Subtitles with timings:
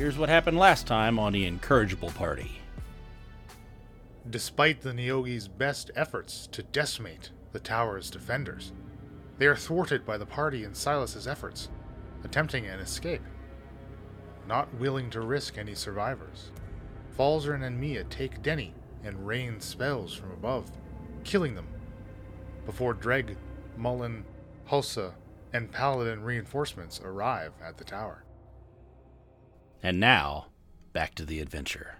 [0.00, 2.52] Here's what happened last time on the Incorrigible Party.
[4.30, 8.72] Despite the Nyogi's best efforts to decimate the tower's defenders,
[9.36, 11.68] they are thwarted by the party and Silas's efforts,
[12.24, 13.20] attempting an escape.
[14.48, 16.50] Not willing to risk any survivors,
[17.14, 18.72] Falzern and Mia take Denny
[19.04, 20.70] and rain spells from above,
[21.24, 21.68] killing them,
[22.64, 23.36] before Dreg,
[23.76, 24.24] Mullen,
[24.66, 25.12] Hulsa,
[25.52, 28.24] and Paladin reinforcements arrive at the tower.
[29.82, 30.46] And now,
[30.92, 31.96] back to the adventure.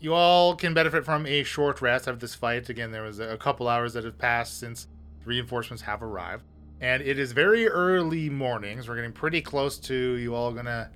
[0.00, 2.68] You all can benefit from a short rest after this fight.
[2.68, 4.86] Again, there was a couple hours that have passed since
[5.24, 6.44] reinforcements have arrived.
[6.80, 8.88] And it is very early mornings.
[8.88, 10.90] We're getting pretty close to you all gonna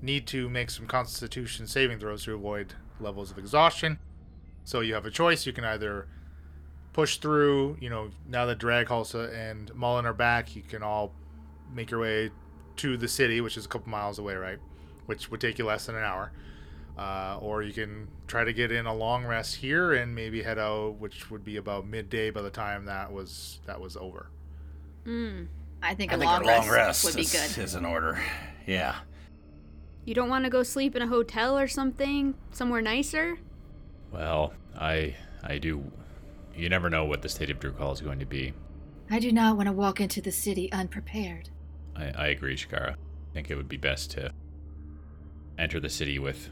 [0.00, 3.98] need to make some constitution saving throws to avoid levels of exhaustion.
[4.64, 5.46] So you have a choice.
[5.46, 6.06] You can either
[6.92, 11.12] push through, you know, now that Draghalsa and Mullen are back, you can all
[11.74, 12.30] make your way
[12.78, 14.58] to the city, which is a couple miles away, right?
[15.06, 16.32] Which would take you less than an hour.
[16.98, 20.58] Uh, or you can try to get in a long rest here and maybe head
[20.58, 24.30] out, which would be about midday by the time that was that was over.
[25.04, 25.46] Mm,
[25.82, 27.62] I think a I think long, a long rest, rest would be is, good.
[27.62, 28.18] is in order.
[28.66, 28.96] Yeah.
[30.06, 32.34] You don't want to go sleep in a hotel or something?
[32.50, 33.38] Somewhere nicer?
[34.10, 35.84] Well, I I do.
[36.54, 38.54] You never know what the state of Drukhall is going to be.
[39.10, 41.50] I do not want to walk into the city unprepared.
[41.96, 42.92] I, I agree, Shakara.
[42.92, 44.32] I think it would be best to
[45.58, 46.50] enter the city with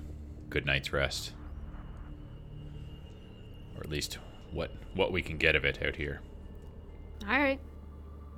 [0.49, 1.33] good night's rest,
[3.77, 4.19] or at least
[4.53, 6.21] what what we can get of it out here.
[7.29, 7.61] All right.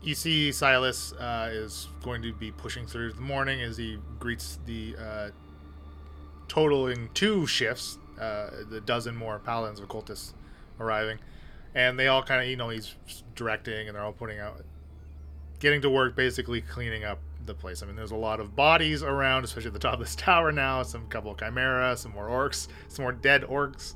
[0.03, 4.59] You see, Silas uh, is going to be pushing through the morning as he greets
[4.67, 5.31] the uh,
[6.49, 10.35] totaling two shifts, uh, the dozen more paladins of cultists
[10.79, 11.19] arriving,
[11.75, 12.95] and they all kind of, you know, he's
[13.35, 14.65] directing, and they're all putting out,
[15.59, 17.83] getting to work, basically cleaning up the place.
[17.83, 20.53] I mean, there's a lot of bodies around, especially at the top of this tower
[20.53, 20.83] now.
[20.83, 23.95] Some couple of chimera, some more orcs, some more dead orcs.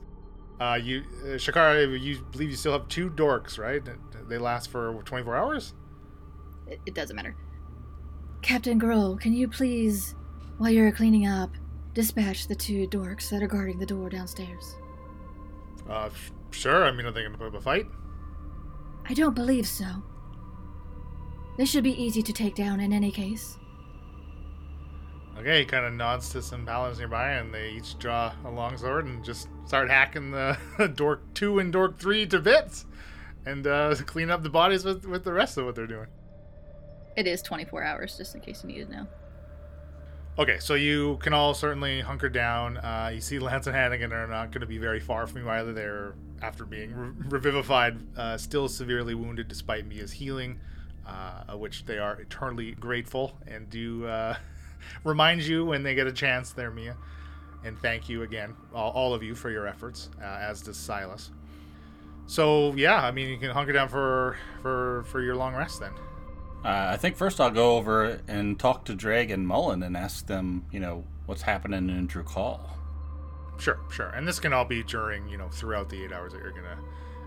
[0.60, 3.82] Uh, you, uh, Shakara, you believe you still have two dorks, right?
[4.28, 5.74] They last for 24 hours.
[6.66, 7.34] It, it doesn't matter.
[8.42, 10.14] Captain Grohl, can you please,
[10.58, 11.50] while you're cleaning up,
[11.94, 14.76] dispatch the two dorks that are guarding the door downstairs?
[15.88, 16.84] Uh, f- sure.
[16.84, 17.86] I mean, are they going to put up a fight?
[19.08, 19.86] I don't believe so.
[21.56, 23.58] They should be easy to take down in any case.
[25.38, 28.76] Okay, he kind of nods to some paladins nearby, and they each draw a long
[28.76, 30.58] sword and just start hacking the
[30.96, 32.84] Dork 2 and Dork 3 to bits
[33.46, 36.08] and uh, clean up the bodies with, with the rest of what they're doing.
[37.16, 39.06] It is 24 hours, just in case you need to know.
[40.38, 42.76] Okay, so you can all certainly hunker down.
[42.78, 45.50] Uh, you see Lance and Hannigan are not going to be very far from you
[45.50, 45.72] either.
[45.72, 50.60] They're, after being re- revivified, uh, still severely wounded despite Mia's healing,
[51.06, 54.36] uh, which they are eternally grateful and do uh,
[55.04, 56.96] remind you when they get a chance there, Mia.
[57.64, 61.30] And thank you again, all, all of you, for your efforts, uh, as does Silas.
[62.26, 65.92] So yeah, I mean, you can hunker down for for for your long rest then.
[66.64, 70.26] Uh, I think first I'll go over and talk to Drag and Mullen and ask
[70.26, 72.60] them, you know, what's happening in Drukhall.
[73.58, 74.08] Sure, sure.
[74.08, 76.78] And this can all be during, you know, throughout the eight hours that you're gonna,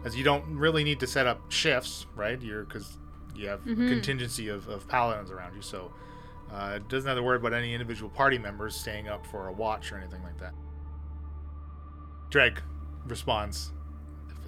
[0.05, 2.41] as you don't really need to set up shifts, right?
[2.41, 2.97] You're because
[3.35, 3.85] you have Mhm.
[3.85, 5.91] a contingency of, of paladins around you, so
[6.51, 9.51] uh, it doesn't have to worry about any individual party members staying up for a
[9.51, 10.53] watch or anything like that.
[12.29, 12.61] Dreg
[13.05, 13.71] responds,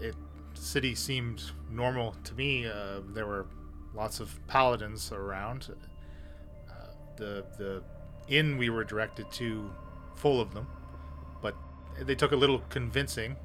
[0.02, 0.16] "It
[0.54, 2.66] city seemed normal to me.
[2.68, 3.46] Uh, there were
[3.94, 5.76] lots of paladins around.
[6.70, 6.74] Uh,
[7.18, 7.84] the the
[8.28, 9.72] inn we were directed to,
[10.16, 10.68] full of them."
[11.42, 11.56] but
[12.00, 13.36] they took a little convincing.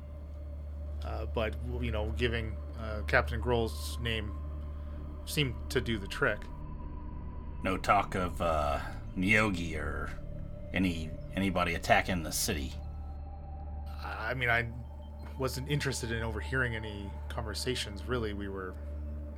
[1.05, 4.33] Uh, but you know, giving uh, Captain Grohl's name
[5.31, 6.41] seemed to do the trick.
[7.63, 8.81] No talk of uh,
[9.17, 10.11] Nyogi or
[10.75, 12.73] any anybody attacking the city.
[14.05, 14.67] I mean, I
[15.38, 18.05] wasn't interested in overhearing any conversations.
[18.06, 18.75] Really, we were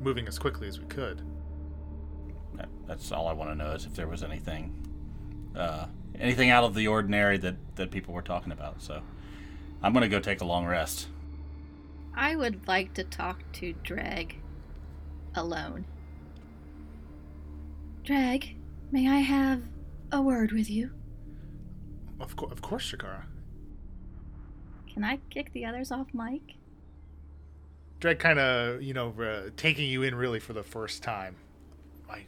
[0.00, 1.22] moving as quickly as we could.
[2.54, 4.74] That, that's all I want to know is if there was anything,
[5.56, 5.86] uh,
[6.18, 8.82] anything out of the ordinary that that people were talking about.
[8.82, 9.02] So,
[9.82, 11.08] I'm gonna go take a long rest.
[12.14, 14.41] I would like to talk to Drag
[15.34, 15.84] alone.
[18.04, 18.56] Drag,
[18.90, 19.62] may I have
[20.10, 20.90] a word with you?
[22.20, 23.24] Of, co- of course, Shakara.
[24.92, 26.56] Can I kick the others off Mike?
[28.00, 31.36] Dreg kind of, you know, uh, taking you in really for the first time.
[32.08, 32.24] My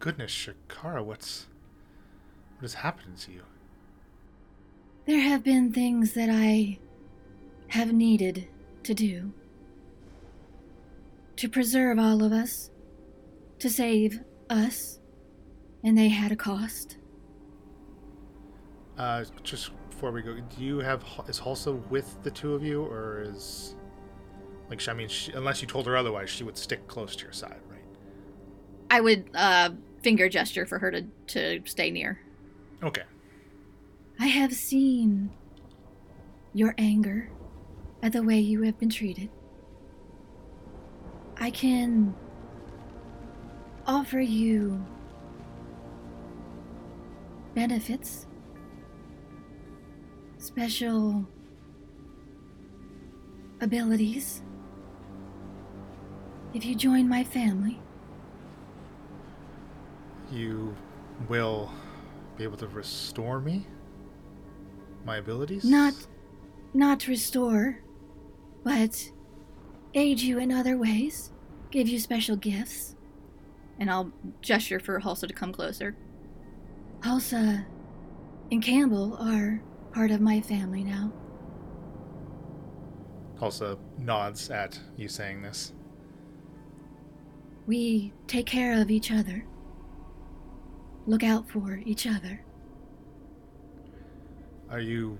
[0.00, 1.46] goodness, Shakara, what's
[2.56, 3.42] what has happened to you?
[5.06, 6.78] There have been things that I
[7.68, 8.48] have needed
[8.82, 9.32] to do.
[11.38, 12.70] To preserve all of us.
[13.60, 14.20] To save
[14.50, 14.98] us.
[15.84, 16.98] And they had a cost.
[18.96, 22.82] Uh, just before we go, do you have is Hulsa with the two of you,
[22.82, 23.76] or is
[24.68, 27.32] like I mean, she, unless you told her otherwise, she would stick close to your
[27.32, 27.84] side, right?
[28.90, 29.70] I would uh,
[30.02, 32.20] finger gesture for her to, to stay near.
[32.82, 33.02] Okay.
[34.18, 35.30] I have seen
[36.52, 37.30] your anger
[38.02, 39.30] at the way you have been treated.
[41.40, 42.14] I can
[43.86, 44.84] offer you
[47.54, 48.26] benefits,
[50.38, 51.26] special
[53.60, 54.42] abilities.
[56.54, 57.78] If you join my family,
[60.30, 60.76] You
[61.28, 61.70] will
[62.36, 63.66] be able to restore me,
[65.06, 65.64] my abilities.
[65.64, 65.94] not
[66.74, 67.78] not restore,
[68.62, 69.10] but
[69.98, 71.32] aid you in other ways,
[71.70, 72.94] give you special gifts.
[73.80, 75.96] And I'll gesture for Hulsa to come closer.
[77.00, 77.64] Hulsa
[78.50, 79.60] and Campbell are
[79.92, 81.12] part of my family now.
[83.40, 85.72] Hulsa nods at you saying this.
[87.66, 89.44] We take care of each other,
[91.06, 92.44] look out for each other.
[94.70, 95.18] Are you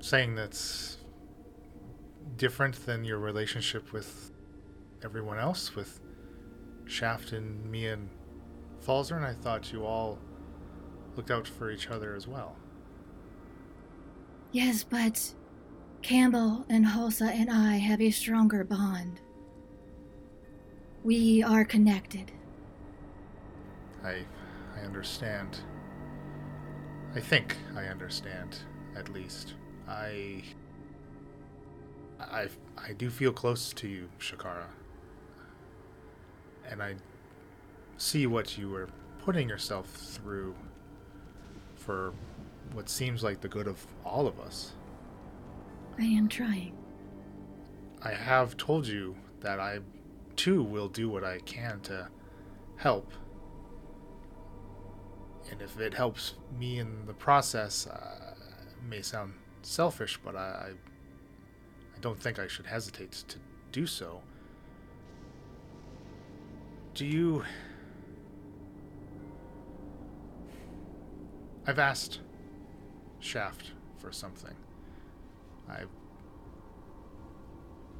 [0.00, 0.98] saying that's
[2.36, 4.30] different than your relationship with
[5.02, 6.00] everyone else, with
[6.86, 8.08] Shaft and me and
[8.84, 10.18] Falzer, and I thought you all
[11.16, 12.56] looked out for each other as well.
[14.50, 15.34] Yes, but
[16.02, 19.20] Campbell and Hulsa and I have a stronger bond.
[21.04, 22.32] We are connected.
[24.04, 24.24] I
[24.76, 25.58] I understand.
[27.14, 28.58] I think I understand,
[28.96, 29.54] at least.
[29.88, 30.42] I
[32.30, 34.66] I I do feel close to you, Shakara.
[36.68, 36.96] And I
[37.96, 38.88] see what you were
[39.24, 40.54] putting yourself through
[41.76, 42.12] for
[42.72, 44.72] what seems like the good of all of us.
[45.98, 46.76] I am trying.
[48.02, 49.80] I have told you that I
[50.36, 52.08] too will do what I can to
[52.76, 53.12] help.
[55.50, 58.34] And if it helps me in the process, uh,
[58.66, 60.72] it may sound selfish, but I, I, I
[62.02, 63.38] don't think I should hesitate to
[63.70, 64.20] do so.
[66.94, 67.44] Do you.
[71.66, 72.20] I've asked
[73.20, 74.54] Shaft for something.
[75.70, 75.82] I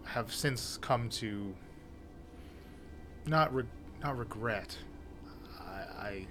[0.05, 1.55] have since come to
[3.25, 3.65] not re-
[4.03, 4.77] not regret.
[5.61, 6.27] I, I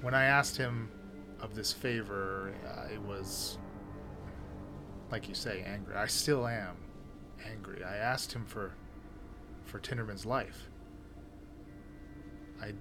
[0.00, 0.88] when I asked him
[1.40, 3.58] of this favor, uh, it was
[5.10, 5.94] like you say, angry.
[5.94, 6.76] I still am
[7.46, 7.82] angry.
[7.84, 8.72] I asked him for
[9.64, 10.68] for Tinderman's life.
[12.60, 12.72] I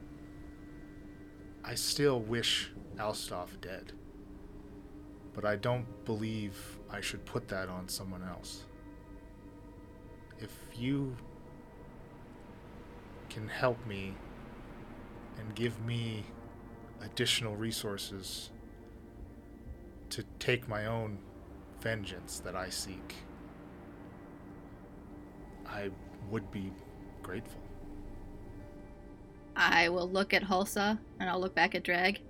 [1.63, 3.93] I still wish Alstoff dead.
[5.33, 8.63] But I don't believe I should put that on someone else.
[10.39, 11.15] If you
[13.29, 14.15] can help me
[15.37, 16.23] and give me
[17.01, 18.49] additional resources
[20.09, 21.19] to take my own
[21.81, 23.15] vengeance that I seek,
[25.65, 25.89] I
[26.29, 26.71] would be
[27.21, 27.61] grateful.
[29.55, 32.21] I will look at Hulsa and I'll look back at Drag.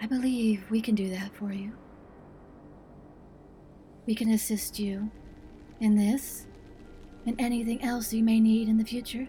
[0.00, 1.72] I believe we can do that for you.
[4.06, 5.10] We can assist you
[5.80, 6.46] in this
[7.26, 9.28] and anything else you may need in the future.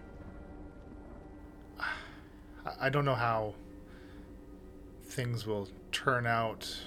[1.78, 3.54] I- I don't know how
[5.02, 6.82] things will turn out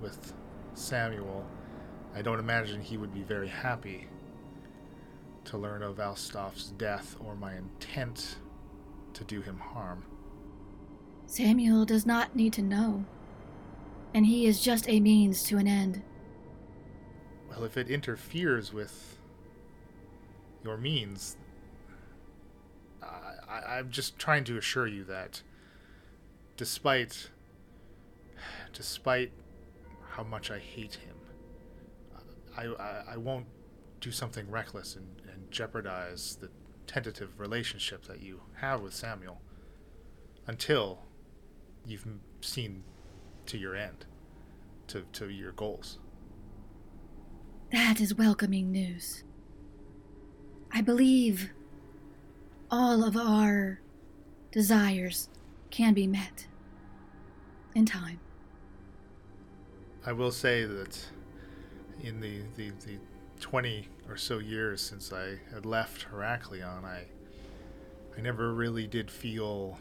[0.00, 0.32] with
[0.78, 1.44] Samuel.
[2.14, 4.08] I don't imagine he would be very happy
[5.44, 8.36] to learn of Alstoff's death or my intent
[9.14, 10.04] to do him harm.
[11.26, 13.04] Samuel does not need to know,
[14.14, 16.02] and he is just a means to an end.
[17.50, 19.18] Well, if it interferes with
[20.64, 21.36] your means,
[23.02, 25.42] I, I, I'm just trying to assure you that,
[26.56, 27.30] despite,
[28.72, 29.32] despite
[30.18, 31.14] how much I hate him,
[32.56, 33.46] I, I, I won't
[34.00, 36.50] do something reckless and, and jeopardize the
[36.88, 39.40] tentative relationship that you have with Samuel
[40.48, 40.98] until
[41.86, 42.04] you've
[42.40, 42.82] seen
[43.46, 44.06] to your end,
[44.88, 46.00] to, to your goals.
[47.70, 49.22] That is welcoming news.
[50.72, 51.50] I believe
[52.72, 53.80] all of our
[54.50, 55.28] desires
[55.70, 56.48] can be met
[57.76, 58.18] in time.
[60.08, 60.98] I will say that
[62.02, 62.96] in the, the, the
[63.40, 67.02] 20 or so years since I had left Heraklion, I,
[68.16, 69.78] I never really did feel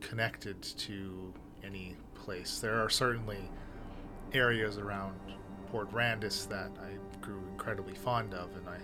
[0.00, 2.60] connected to any place.
[2.60, 3.50] There are certainly
[4.32, 5.20] areas around
[5.70, 8.78] Port Randis that I grew incredibly fond of, and I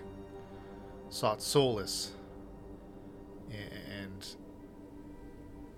[1.09, 2.11] sought solace.
[3.49, 4.23] And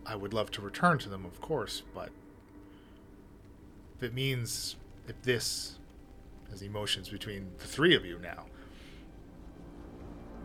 [0.06, 2.10] I would love to return to them, of course, but
[3.98, 4.76] if it means
[5.08, 5.78] if this,
[6.52, 8.46] as emotions between the three of you now,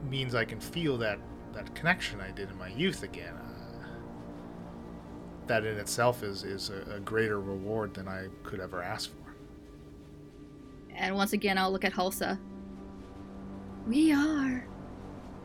[0.09, 1.19] means I can feel that
[1.52, 3.35] that connection I did in my youth again.
[3.35, 3.87] Uh,
[5.47, 9.35] that in itself is is a, a greater reward than I could ever ask for.
[10.95, 12.38] And once again, I'll look at Hulsa.
[13.87, 14.66] We are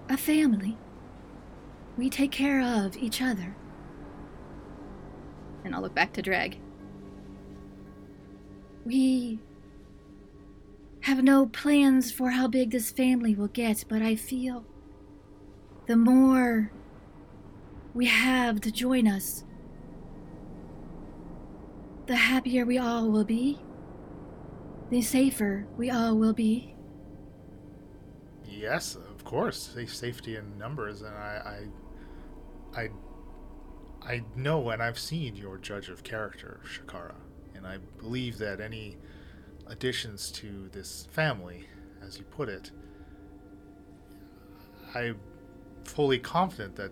[0.09, 0.77] a family.
[1.97, 3.55] We take care of each other.
[5.63, 6.59] And I'll look back to Dreg.
[8.85, 9.39] We
[11.01, 14.63] have no plans for how big this family will get, but I feel
[15.87, 16.71] the more
[17.93, 19.43] we have to join us,
[22.05, 23.59] the happier we all will be,
[24.89, 26.75] the safer we all will be.
[28.47, 31.67] Yes, of course, safety in numbers, and I,
[32.75, 32.89] I, I,
[34.01, 37.15] I know and I've seen your judge of character, Shakara,
[37.65, 38.97] and I believe that any
[39.67, 41.67] additions to this family,
[42.05, 42.71] as you put it,
[44.93, 45.19] I'm
[45.83, 46.91] fully confident that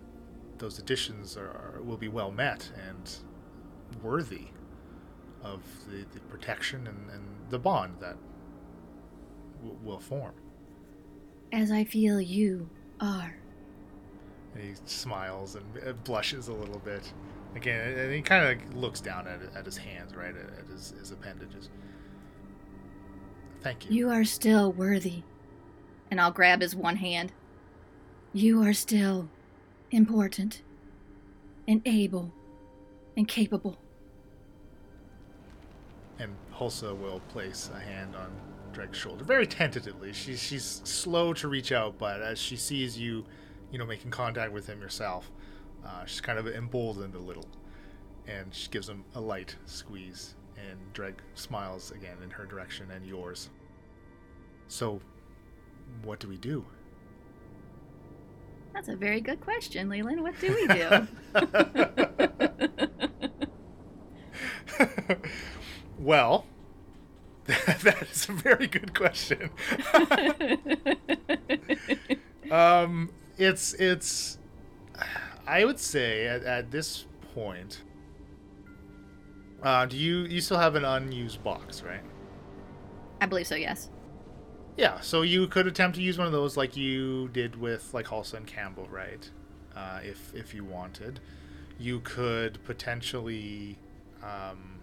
[0.58, 3.18] those additions are will be well met and
[4.02, 4.48] worthy
[5.44, 8.16] of the, the protection and, and the bond that
[9.62, 10.34] w- will form.
[11.52, 13.36] As I feel you are.
[14.56, 17.12] And he smiles and uh, blushes a little bit.
[17.56, 21.12] Again, and he kind of looks down at, at his hands, right, at, his, his
[21.12, 21.70] appendages.
[23.62, 23.96] Thank you.
[23.96, 25.24] You are still worthy.
[26.10, 27.32] And I'll grab his one hand.
[28.34, 29.30] You are still
[29.92, 30.62] important
[31.68, 32.32] and able
[33.16, 33.78] and capable.
[36.20, 38.32] And Hulsa will place a hand on
[38.74, 40.14] Dreg's shoulder, very tentatively.
[40.14, 43.24] She's she's slow to reach out, but as she sees you,
[43.72, 45.32] you know, making contact with him yourself,
[45.86, 47.48] uh, she's kind of emboldened a little,
[48.28, 50.36] and she gives him a light squeeze.
[50.58, 53.50] And Dreg smiles again in her direction and yours.
[54.68, 55.02] So,
[56.04, 56.66] what do we do?
[58.74, 60.22] That's a very good question, Leland.
[60.22, 61.08] What do we do?
[66.00, 66.46] well,
[67.46, 69.50] that is a very good question.
[72.52, 74.38] um, it's it's.
[75.46, 77.82] I would say at, at this point,
[79.62, 82.04] uh, do you you still have an unused box, right?
[83.22, 83.90] I believe so, yes.
[84.76, 88.08] Yeah, so you could attempt to use one of those like you did with like
[88.08, 89.30] Halsa and Campbell, right?
[89.76, 91.20] Uh, if if you wanted,
[91.80, 93.78] you could potentially,
[94.24, 94.80] um,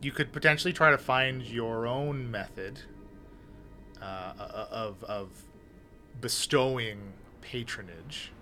[0.00, 2.80] you could potentially try to find your own method
[4.02, 4.32] uh,
[4.70, 5.28] of of
[6.20, 8.32] bestowing patronage,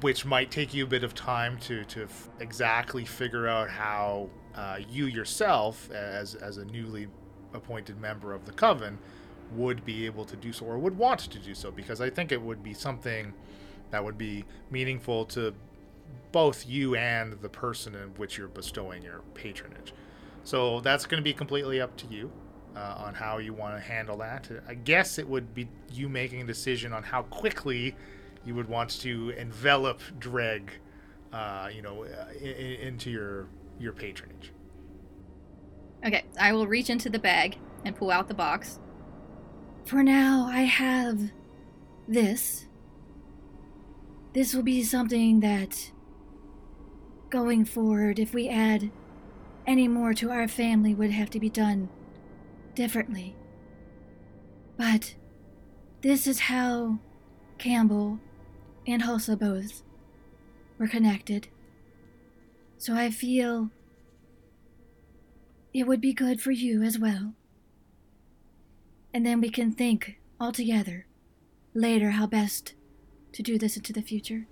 [0.00, 4.28] which might take you a bit of time to to f- exactly figure out how
[4.54, 7.08] uh, you yourself, as as a newly
[7.54, 8.98] appointed member of the coven,
[9.52, 12.32] would be able to do so or would want to do so because I think
[12.32, 13.32] it would be something
[13.90, 15.54] that would be meaningful to
[16.32, 19.94] both you and the person in which you're bestowing your patronage.
[20.44, 22.30] So that's going to be completely up to you
[22.76, 24.48] uh, on how you want to handle that.
[24.68, 27.96] I guess it would be you making a decision on how quickly
[28.46, 30.70] you would want to envelop Dreg,
[31.32, 33.48] uh, you know, uh, in, into your
[33.78, 34.52] your patronage.
[36.04, 38.78] Okay, I will reach into the bag and pull out the box.
[39.84, 41.32] For now, I have
[42.06, 42.66] this.
[44.32, 45.90] This will be something that,
[47.30, 48.90] going forward, if we add
[49.66, 51.88] any more to our family, would have to be done
[52.74, 53.34] differently.
[54.76, 55.14] But
[56.02, 56.98] this is how
[57.58, 58.20] Campbell
[58.86, 59.82] and Hulsa both
[60.78, 61.48] were connected.
[62.78, 63.70] So I feel
[65.74, 67.34] it would be good for you as well.
[69.12, 71.06] And then we can think all together
[71.74, 72.74] later how best
[73.32, 74.46] to do this into the future.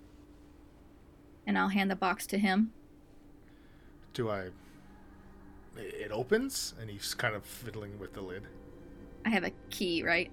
[1.46, 2.72] And I'll hand the box to him.
[4.14, 4.48] Do I?
[5.76, 8.44] It opens, and he's kind of fiddling with the lid.
[9.26, 10.30] I have a key, right?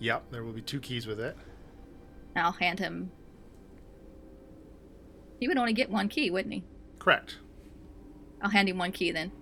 [0.00, 1.36] Yep, there will be two keys with it.
[2.34, 3.10] And I'll hand him.
[5.38, 6.64] He would only get one key, wouldn't he?
[6.98, 7.38] Correct.
[8.42, 9.32] I'll hand him one key then.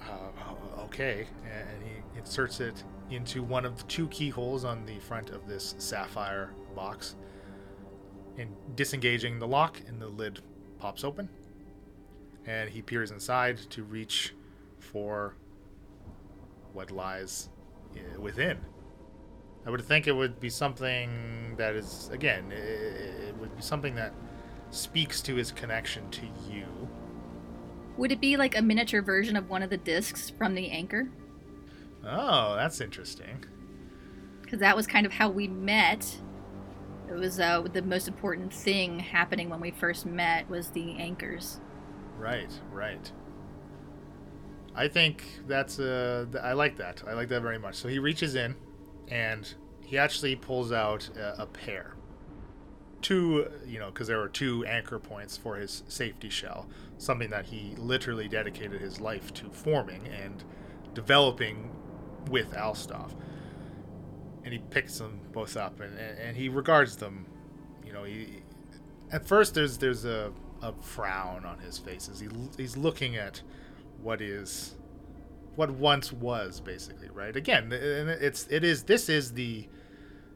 [0.00, 5.30] Uh, okay, and he inserts it into one of the two keyholes on the front
[5.30, 7.16] of this sapphire box.
[8.38, 10.40] And disengaging the lock, and the lid
[10.78, 11.28] pops open.
[12.46, 14.34] and he peers inside to reach
[14.78, 15.34] for
[16.74, 17.48] what lies
[18.18, 18.58] within.
[19.66, 24.12] I would think it would be something that is, again, it would be something that
[24.70, 26.66] speaks to his connection to you.
[27.96, 31.08] Would it be like a miniature version of one of the discs from the anchor?
[32.04, 33.44] Oh, that's interesting.
[34.42, 36.18] Because that was kind of how we met.
[37.08, 41.60] It was uh, the most important thing happening when we first met was the anchors.
[42.18, 43.10] Right, right.
[44.74, 47.02] I think that's uh th- I like that.
[47.06, 47.76] I like that very much.
[47.76, 48.56] So he reaches in
[49.08, 51.94] and he actually pulls out a, a pair.
[53.02, 57.46] Two, you know, because there were two anchor points for his safety shell, something that
[57.46, 60.42] he literally dedicated his life to forming and
[60.94, 61.70] developing
[62.30, 63.12] with Alstoff.
[64.44, 67.26] And he picks them both up and, and, and he regards them,
[67.84, 68.42] you know, he
[69.12, 70.32] at first there's there's a,
[70.62, 73.42] a frown on his face as he he's looking at
[74.02, 74.76] what is
[75.56, 77.36] what once was basically right?
[77.36, 79.68] Again and it's it is this is the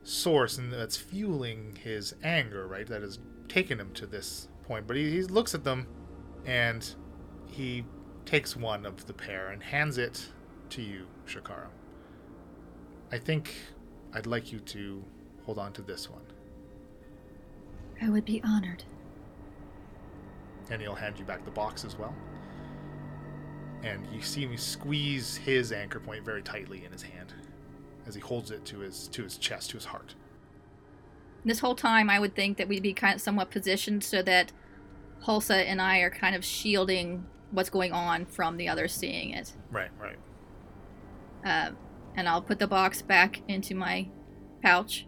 [0.05, 2.87] source and that's fueling his anger right?
[2.87, 4.87] That has taken him to this point.
[4.87, 5.87] But he, he looks at them
[6.47, 6.95] and
[7.47, 7.85] he
[8.25, 10.29] takes one of the pair and hands it
[10.71, 11.69] to you shakara.
[13.11, 13.55] I think
[14.15, 15.05] i'd like you to
[15.45, 16.23] hold on to this one.
[18.01, 18.85] I would be honored.
[20.71, 22.15] and he'll hand you back the box as well.
[23.83, 27.33] And you see me squeeze his anchor point very tightly in his hand
[28.07, 30.15] as he holds it to his to his chest, to his heart.
[31.45, 34.53] This whole time, I would think that we'd be kind of somewhat positioned so that
[35.25, 39.53] Hulsa and I are kind of shielding what's going on from the others seeing it.
[39.71, 40.19] Right, right.
[41.45, 41.73] Uh,
[42.17, 44.09] and I'll put the box back into my
[44.63, 45.07] pouch.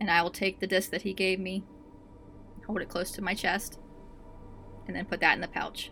[0.00, 1.64] And I will take the disc that he gave me,
[2.66, 3.78] hold it close to my chest,
[4.86, 5.90] and then put that in the pouch.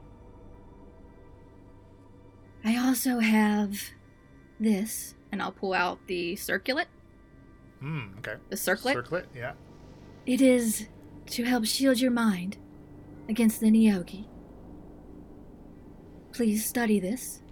[2.66, 3.80] I also have
[4.58, 5.14] this.
[5.30, 6.88] And I'll pull out the circuit.
[7.80, 8.34] Hmm, okay.
[8.50, 8.94] The circlet?
[8.94, 9.52] Circlet, yeah.
[10.24, 10.88] It is
[11.26, 12.56] to help shield your mind
[13.28, 14.26] against the Nyogi.
[16.32, 17.42] Please study this.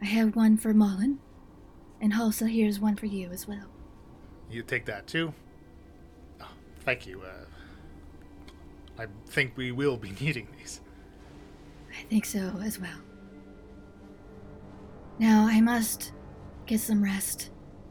[0.00, 1.18] I have one for Mullen,
[2.00, 3.68] and Hulsa here's one for you as well.
[4.50, 5.32] You take that too.
[6.40, 6.48] Oh,
[6.80, 7.22] thank you.
[7.22, 7.44] Uh,
[8.98, 10.80] I think we will be needing these.
[11.90, 13.03] I think so as well.
[15.18, 16.12] Now I must
[16.66, 17.50] get some rest.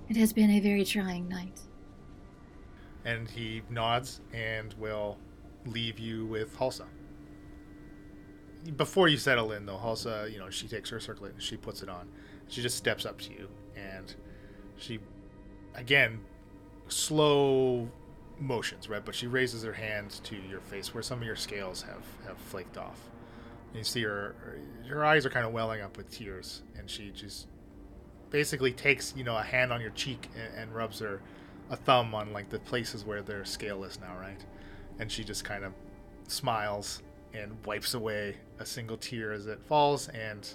[0.10, 1.62] It has been a very trying night.
[3.06, 5.18] And he nods and will
[5.66, 6.86] leave you with Halsa.
[8.78, 11.82] Before you settle in, though, Halsa, you know, she takes her circlet and she puts
[11.82, 12.08] it on.
[12.48, 14.14] She just steps up to you and
[14.78, 15.00] she,
[15.76, 16.20] again,
[16.88, 17.90] slow
[18.40, 19.04] motions, right?
[19.04, 22.38] But she raises her hand to your face where some of your scales have, have
[22.38, 23.00] flaked off.
[23.70, 24.36] And you see her,
[24.88, 27.48] her eyes are kind of welling up with tears, and she just
[28.30, 31.22] basically takes, you know, a hand on your cheek and, and rubs her
[31.70, 34.44] a thumb on like the places where their scale is now, right?
[35.00, 35.72] And she just kind of
[36.28, 37.02] smiles
[37.34, 40.46] and wipes away a single tear as it falls and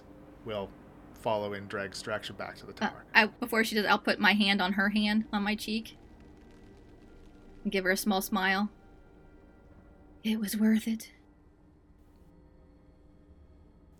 [0.44, 0.68] will
[1.14, 3.04] follow in Dreg's direction back to the Uh, tower.
[3.14, 5.96] I, before she does, I'll put my hand on her hand on my cheek
[7.64, 8.68] and give her a small smile.
[10.22, 11.10] It was worth it.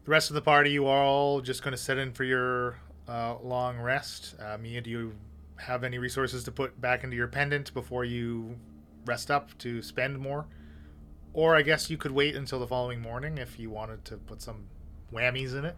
[0.09, 2.79] The rest of the party, you are all just going to set in for your
[3.07, 4.37] uh, long rest.
[4.41, 5.13] Uh, Mia, do you
[5.57, 8.57] have any resources to put back into your pendant before you
[9.05, 10.47] rest up to spend more?
[11.35, 14.41] Or I guess you could wait until the following morning if you wanted to put
[14.41, 14.65] some
[15.13, 15.77] whammies in it.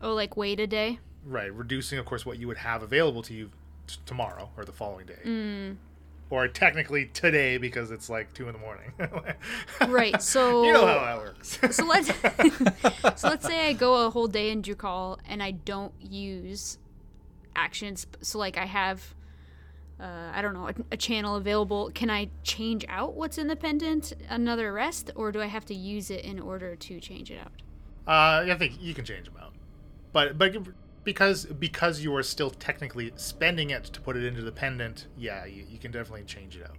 [0.00, 1.00] Oh, like wait a day?
[1.22, 3.50] Right, reducing, of course, what you would have available to you
[3.86, 5.20] t- tomorrow or the following day.
[5.26, 5.76] Mm.
[6.32, 8.94] Or technically today because it's like 2 in the morning.
[9.86, 11.58] Right, so you know how that works.
[11.76, 12.08] so let's
[13.20, 16.78] so let's say I go a whole day in Drukhall and I don't use
[17.54, 18.06] actions.
[18.22, 19.14] So like I have,
[20.00, 21.90] uh, I don't know, a, a channel available.
[21.94, 25.74] Can I change out what's in the pendant another rest, or do I have to
[25.74, 27.52] use it in order to change it out?
[28.06, 29.52] Uh, I think you can change them out,
[30.14, 30.54] but but
[31.04, 35.44] because because you are still technically spending it to put it into the pendant, yeah,
[35.44, 36.76] you, you can definitely change it out.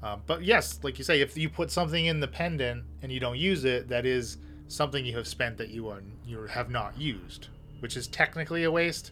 [0.00, 3.18] Um, but yes, like you say, if you put something in the pendant and you
[3.18, 6.98] don't use it, that is something you have spent that you are you have not
[6.98, 7.48] used,
[7.80, 9.10] which is technically a waste,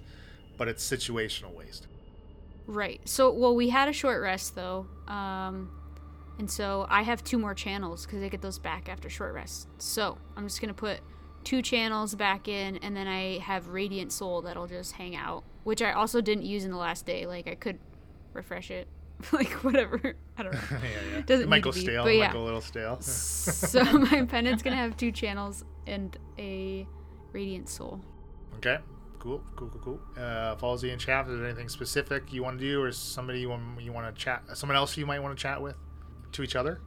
[0.57, 1.89] but it's situational waste.
[2.67, 3.01] Right.
[3.05, 5.71] So well, we had a short rest though, um,
[6.39, 9.69] and so I have two more channels because I get those back after short rest.
[9.79, 11.01] So I'm just gonna put
[11.47, 15.81] two channels back in, and then I have Radiant Soul that'll just hang out, which
[15.81, 17.25] I also didn't use in the last day.
[17.25, 17.79] Like I could
[18.33, 18.89] refresh it,
[19.33, 20.17] like whatever.
[20.37, 20.61] I don't know.
[20.73, 20.79] yeah,
[21.15, 21.21] yeah.
[21.23, 22.05] Doesn't it might need to be, stale.
[22.05, 22.37] but yeah.
[22.37, 23.01] a little stale.
[23.01, 26.87] so my pendant's gonna have two channels, and a
[27.33, 28.01] radiant soul.
[28.57, 28.79] Okay.
[29.21, 29.43] Cool.
[29.57, 29.69] Cool.
[29.69, 29.81] Cool.
[29.83, 30.01] Cool.
[30.17, 31.29] Uh, Falsey and Shaft.
[31.31, 34.21] Is there anything specific you want to do, or somebody you want you want to
[34.21, 34.43] chat?
[34.55, 35.77] Someone else you might want to chat with,
[36.33, 36.81] to each other?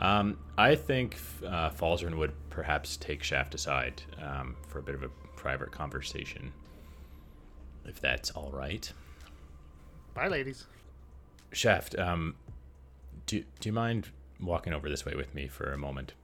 [0.00, 5.02] Um, I think uh, Falzern would perhaps take Shaft aside um, for a bit of
[5.02, 6.52] a private conversation,
[7.84, 8.90] if that's all right.
[10.14, 10.66] Bye, ladies.
[11.52, 12.34] Shaft, um,
[13.26, 14.08] do do you mind
[14.40, 16.14] walking over this way with me for a moment?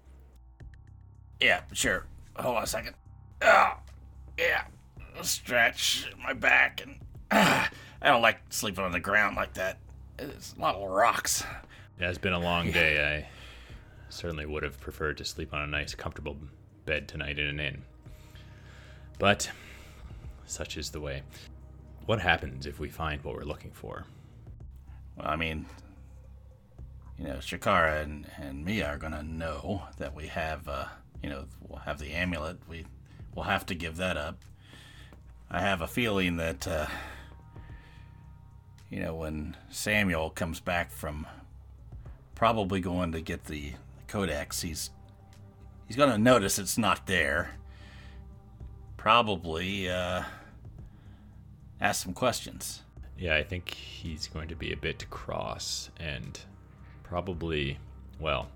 [1.40, 2.06] Yeah, sure.
[2.36, 2.94] Hold on a second.
[3.42, 3.74] Oh,
[4.38, 4.64] yeah.
[5.22, 6.98] Stretch my back and
[7.30, 7.70] ah,
[8.02, 9.78] I don't like sleeping on the ground like that.
[10.18, 11.44] It's a lot of rocks.
[11.98, 13.24] It has been a long day.
[13.24, 13.28] I
[14.08, 16.36] certainly would have preferred to sleep on a nice, comfortable
[16.84, 17.82] bed tonight in an inn.
[19.18, 19.50] But
[20.46, 21.22] such is the way.
[22.06, 24.06] What happens if we find what we're looking for?
[25.16, 25.66] Well, I mean,
[27.18, 30.86] you know, Shakara and, and Mia are gonna know that we have, uh,
[31.22, 32.58] you know, we'll have the amulet.
[32.68, 32.86] We
[33.34, 34.42] will have to give that up.
[35.50, 36.86] I have a feeling that, uh,
[38.88, 41.26] you know, when Samuel comes back from
[42.34, 43.72] probably going to get the
[44.08, 44.90] codex, he's
[45.86, 47.50] he's gonna notice it's not there.
[48.96, 50.24] Probably uh,
[51.80, 52.82] ask some questions.
[53.16, 56.38] Yeah, I think he's going to be a bit cross and
[57.02, 57.78] probably,
[58.20, 58.48] well,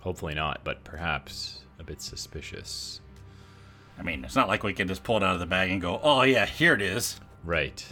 [0.00, 3.00] hopefully not, but perhaps a bit suspicious.
[3.98, 5.80] I mean, it's not like we can just pull it out of the bag and
[5.80, 7.84] go, "Oh yeah, here it is." Right.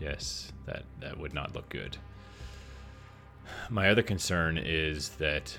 [0.00, 1.96] Yes, that that would not look good.
[3.70, 5.58] My other concern is that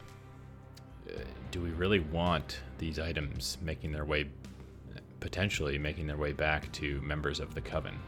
[1.52, 4.28] do we really want these items making their way
[5.20, 8.00] potentially making their way back to members of the coven?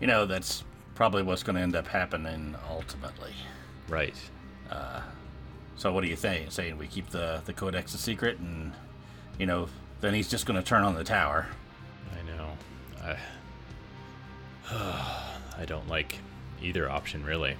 [0.00, 0.64] You know, that's
[0.94, 3.32] probably what's going to end up happening ultimately.
[3.88, 4.16] Right.
[4.70, 5.00] Uh,
[5.76, 6.50] so, what do you think?
[6.52, 8.72] Saying we keep the the codex a secret, and
[9.38, 9.68] you know,
[10.00, 11.46] then he's just going to turn on the tower.
[12.12, 12.50] I know.
[13.02, 13.16] I
[15.58, 16.18] I don't like
[16.62, 17.56] either option really.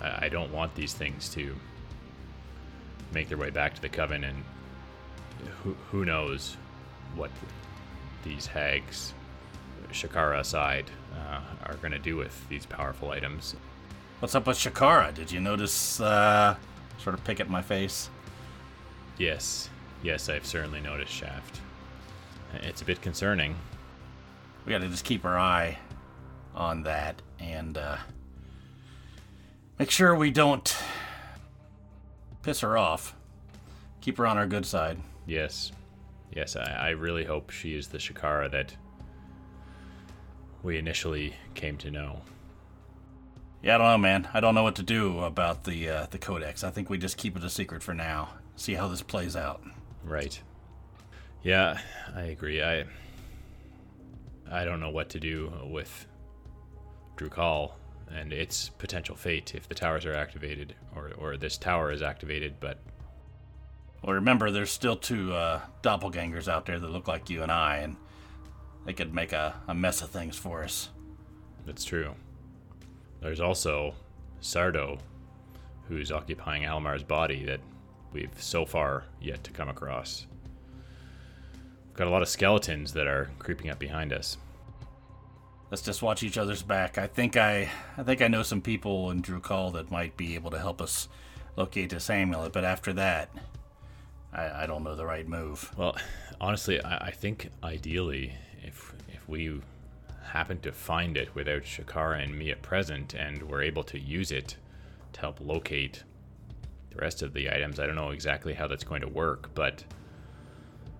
[0.00, 1.54] I, I don't want these things to
[3.14, 4.44] make their way back to the coven, and
[5.62, 6.56] who who knows
[7.14, 7.30] what
[8.24, 9.14] these hags,
[9.92, 13.54] Shakara aside, uh, are going to do with these powerful items.
[14.18, 15.14] What's up with Shakara?
[15.14, 16.00] Did you notice?
[16.00, 16.56] Uh,
[16.98, 18.08] sort of pick at my face.
[19.18, 19.68] Yes,
[20.02, 21.60] yes, I've certainly noticed Shaft.
[22.54, 23.56] It's a bit concerning.
[24.64, 25.78] We got to just keep our eye
[26.54, 27.96] on that and uh,
[29.78, 30.74] make sure we don't
[32.44, 33.16] piss her off.
[34.00, 34.98] Keep her on our good side.
[35.26, 35.72] Yes.
[36.30, 38.76] Yes, I, I really hope she is the Shakara that
[40.62, 42.20] we initially came to know.
[43.62, 44.28] Yeah, I don't know, man.
[44.34, 46.62] I don't know what to do about the uh, the codex.
[46.62, 48.28] I think we just keep it a secret for now.
[48.56, 49.62] See how this plays out.
[50.02, 50.38] Right.
[51.42, 51.78] Yeah,
[52.14, 52.62] I agree.
[52.62, 52.84] I
[54.50, 56.06] I don't know what to do with
[57.16, 57.72] Drukhall
[58.14, 62.54] and its potential fate if the towers are activated or or this tower is activated,
[62.60, 62.78] but
[64.02, 67.76] Well, remember, there's still two uh, doppelgangers out there that look like you and I,
[67.78, 67.96] and
[68.84, 70.90] they could make a, a mess of things for us.
[71.64, 72.14] That's true.
[73.20, 73.94] There's also
[74.42, 74.98] Sardo,
[75.88, 77.60] who's occupying Almar's body that
[78.12, 80.26] we've so far yet to come across.
[81.86, 84.36] We've got a lot of skeletons that are creeping up behind us.
[85.70, 86.98] Let's just watch each other's back.
[86.98, 90.50] I think I, I think I know some people in Drukhall that might be able
[90.52, 91.08] to help us
[91.56, 92.52] locate this amulet.
[92.52, 93.30] But after that,
[94.32, 95.72] I, I don't know the right move.
[95.76, 95.96] Well,
[96.40, 99.60] honestly, I, I think ideally, if if we
[100.26, 104.56] happen to find it without Shakara and Mia present, and we're able to use it
[105.14, 106.04] to help locate
[106.90, 109.84] the rest of the items, I don't know exactly how that's going to work, but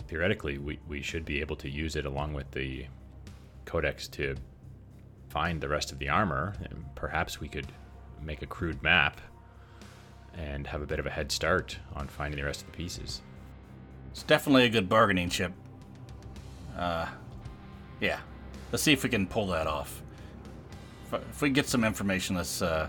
[0.08, 2.86] theoretically, we, we should be able to use it along with the
[3.64, 4.36] codex to
[5.34, 7.66] find the rest of the armor, and perhaps we could
[8.22, 9.20] make a crude map
[10.32, 13.20] and have a bit of a head start on finding the rest of the pieces.
[14.12, 15.52] It's definitely a good bargaining chip.
[16.78, 17.08] Uh,
[18.00, 18.20] yeah.
[18.70, 20.02] Let's see if we can pull that off.
[21.12, 22.88] If, if we get some information, let's uh,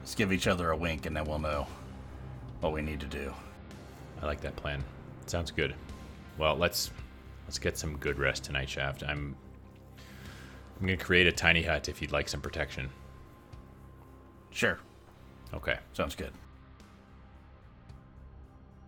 [0.00, 1.66] let's give each other a wink, and then we'll know
[2.60, 3.32] what we need to do.
[4.20, 4.82] I like that plan.
[5.26, 5.74] Sounds good.
[6.38, 6.90] Well, let's
[7.46, 9.04] let's get some good rest tonight, Shaft.
[9.04, 9.36] I'm
[10.80, 12.90] I'm gonna create a tiny hut if you'd like some protection.
[14.50, 14.78] Sure.
[15.52, 15.78] Okay.
[15.92, 16.32] Sounds good.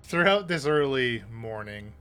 [0.02, 1.92] Throughout this early morning,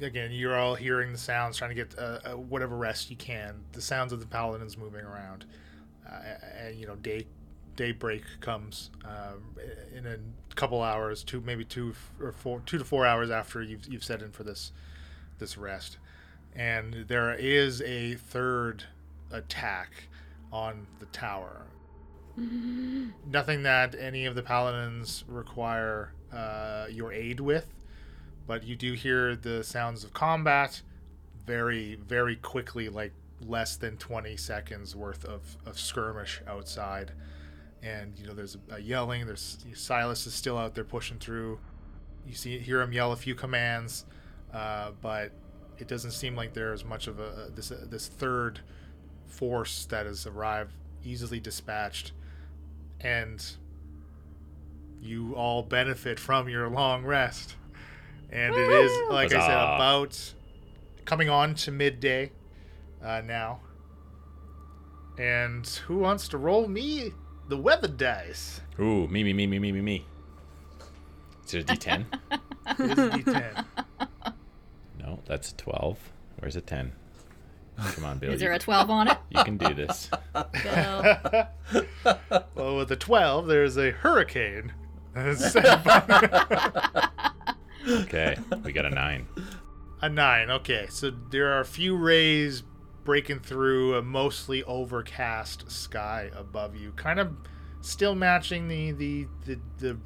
[0.00, 3.56] again, you're all hearing the sounds, trying to get uh, uh, whatever rest you can.
[3.72, 5.44] The sounds of the paladins moving around,
[6.08, 6.20] uh,
[6.58, 7.26] and you know, day
[7.76, 9.42] daybreak comes um,
[9.94, 10.16] in a
[10.54, 14.22] couple hours, two maybe two or four, two to four hours after you've you've set
[14.22, 14.72] in for this
[15.38, 15.98] this rest,
[16.54, 18.84] and there is a third
[19.34, 19.90] attack
[20.52, 21.66] on the tower.
[22.36, 27.66] Nothing that any of the paladins require uh, your aid with,
[28.46, 30.82] but you do hear the sounds of combat
[31.46, 33.12] very, very quickly, like
[33.46, 37.12] less than 20 seconds worth of, of skirmish outside.
[37.82, 39.26] And, you know, there's a, a yelling.
[39.26, 41.60] There's Silas is still out there pushing through.
[42.26, 44.06] You see, hear him yell a few commands,
[44.52, 45.32] uh, but
[45.78, 48.60] it doesn't seem like there's much of a this uh, this third
[49.34, 50.72] force that has arrived,
[51.04, 52.12] easily dispatched,
[53.00, 53.44] and
[55.00, 57.56] you all benefit from your long rest.
[58.30, 60.34] And it is, like I said, about
[61.04, 62.32] coming on to midday
[63.02, 63.60] uh, now.
[65.18, 67.12] And who wants to roll me
[67.48, 68.60] the weather dice?
[68.80, 70.06] Ooh, me, me, me, me, me, me, me.
[71.46, 72.06] Is it a D10?
[72.66, 73.64] It is a D10.
[74.98, 75.98] no, that's a 12.
[76.38, 76.92] Where's a 10?
[77.76, 78.32] Come on, Bill.
[78.32, 79.18] Is there a 12 on it?
[79.30, 80.10] you can do this.
[80.62, 81.16] Bill.
[82.54, 84.72] Well, with the 12, there's a hurricane.
[87.86, 89.26] Okay, we got a 9.
[90.00, 90.50] A nine.
[90.50, 92.62] Okay, so there are a few rays
[93.04, 97.32] breaking through a mostly overcast sky above you, kind of
[97.82, 99.98] still matching the the the, the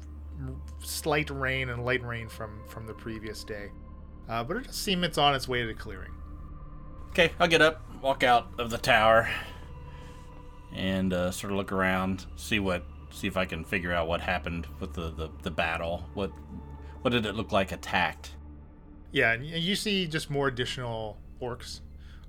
[0.79, 3.69] slight rain and light rain from from the previous day.
[4.27, 6.11] Uh, but it does seem it's on its way to clearing.
[7.09, 9.29] Okay, I'll get up, walk out of the tower,
[10.73, 14.21] and uh, sort of look around, see what, see if I can figure out what
[14.21, 16.05] happened with the, the, the battle.
[16.13, 16.31] What
[17.01, 18.35] what did it look like attacked?
[19.11, 21.79] Yeah, and you see just more additional orcs,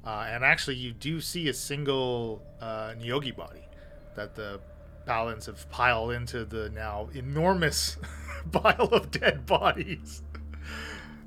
[0.05, 3.69] uh, and actually you do see a single uh, Nyogi body
[4.17, 4.61] that the
[5.05, 7.99] paladins have piled into the now enormous
[8.53, 10.23] pile of dead bodies.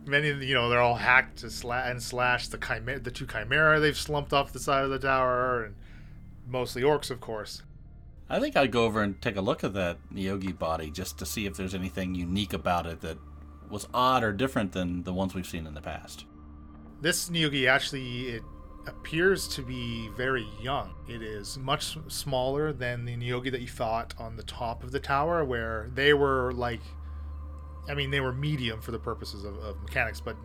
[0.06, 2.52] Many, of the- you know, they're all hacked to sla- and slashed.
[2.52, 5.76] The chimera, the two chimera, they've slumped off the side of the tower, and
[6.48, 7.63] mostly orcs, of course.
[8.30, 11.26] I think I'd go over and take a look at that Yogi body just to
[11.26, 13.18] see if there's anything unique about it that
[13.70, 16.26] was odd or different than the ones we've seen in the past.
[17.02, 18.44] This Nyogi actually it
[18.88, 20.94] appears to be very young.
[21.08, 25.00] It is much smaller than the Nyogi that you fought on the top of the
[25.00, 26.82] tower, where they were like,
[27.88, 30.38] I mean, they were medium for the purposes of, of mechanics, but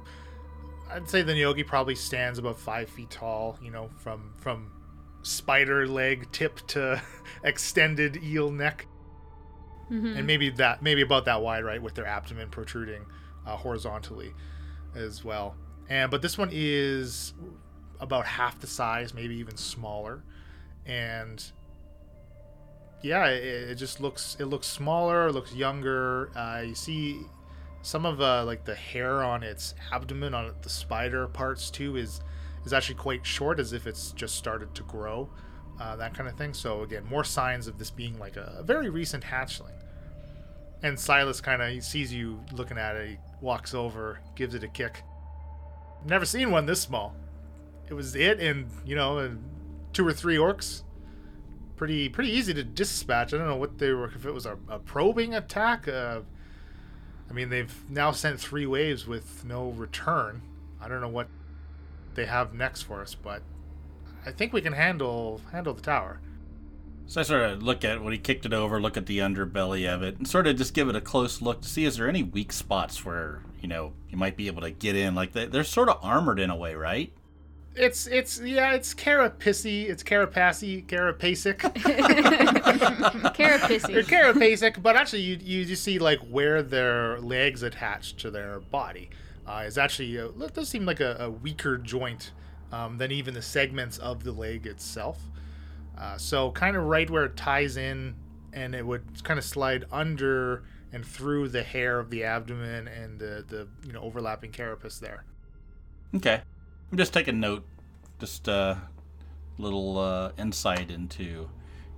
[0.90, 3.58] I'd say the Nyogi probably stands about five feet tall.
[3.62, 4.70] You know, from from
[5.22, 7.02] spider leg tip to
[7.44, 8.86] extended eel neck.
[10.18, 13.06] And maybe that maybe about that wide right with their abdomen protruding
[13.46, 14.34] uh, horizontally
[14.94, 15.56] as well.
[15.88, 17.32] And but this one is
[18.00, 20.22] about half the size maybe even smaller.
[20.84, 21.42] And
[23.02, 27.20] yeah it, it just looks it looks smaller it looks younger uh, you see
[27.82, 32.20] some of uh, like the hair on its abdomen on the spider parts too is
[32.64, 35.28] is actually quite short as if it's just started to grow
[35.80, 38.62] uh, that kind of thing so again more signs of this being like a, a
[38.62, 39.78] very recent hatchling
[40.82, 43.10] and Silas kind of sees you looking at it.
[43.10, 45.02] He walks over, gives it a kick.
[46.06, 47.14] Never seen one this small.
[47.88, 49.36] It was it, and you know,
[49.92, 50.82] two or three orcs.
[51.78, 53.32] Pretty pretty easy to dispatch.
[53.32, 54.06] I don't know what they were.
[54.06, 55.88] If it was a, a probing attack.
[55.88, 56.20] Uh,
[57.30, 60.42] I mean, they've now sent three waves with no return.
[60.80, 61.28] I don't know what
[62.14, 63.42] they have next for us, but
[64.26, 66.20] I think we can handle handle the tower.
[67.06, 69.88] So I sort of look at when he kicked it over, look at the underbelly
[69.88, 72.08] of it, and sort of just give it a close look to see is there
[72.08, 75.14] any weak spots where you know you might be able to get in.
[75.14, 77.12] Like they, they're sort of armored in a way, right?
[77.78, 81.60] It's it's yeah, it's carapissy, it's carapassy, carapasic.
[81.62, 84.04] They're Carapissy.
[84.04, 89.10] carapasic, but actually you you just see like where their legs attached to their body
[89.46, 92.32] uh, is actually uh, it does seem like a, a weaker joint
[92.72, 95.20] um, than even the segments of the leg itself.
[95.96, 98.14] Uh, so kind of right where it ties in,
[98.52, 103.18] and it would kind of slide under and through the hair of the abdomen and
[103.18, 105.24] the the you know overlapping carapace there.
[106.14, 106.42] Okay,
[106.90, 107.64] I'm just taking note,
[108.18, 108.78] just a
[109.58, 111.48] little uh, insight into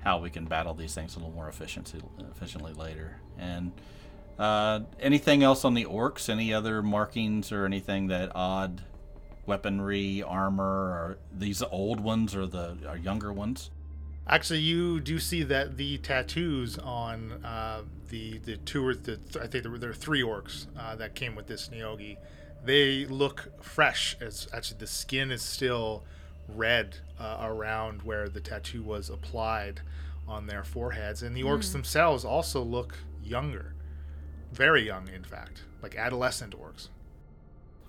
[0.00, 2.00] how we can battle these things a little more efficiently
[2.31, 3.20] efficiently later.
[3.38, 3.72] And
[4.38, 6.29] uh, anything else on the orcs?
[6.29, 8.83] Any other markings or anything that odd
[9.46, 13.70] weaponry, armor, or these old ones or the or younger ones?
[14.26, 19.46] Actually, you do see that the tattoos on uh, the the two or the I
[19.46, 22.16] think there were, there were three orcs uh, that came with this Nyogi.
[22.64, 24.16] They look fresh.
[24.20, 26.05] As actually the skin is still
[26.49, 29.81] red uh, around where the tattoo was applied
[30.29, 33.75] on their foreheads, and the orcs themselves also look younger,
[34.53, 36.88] very young, in fact, like adolescent orcs.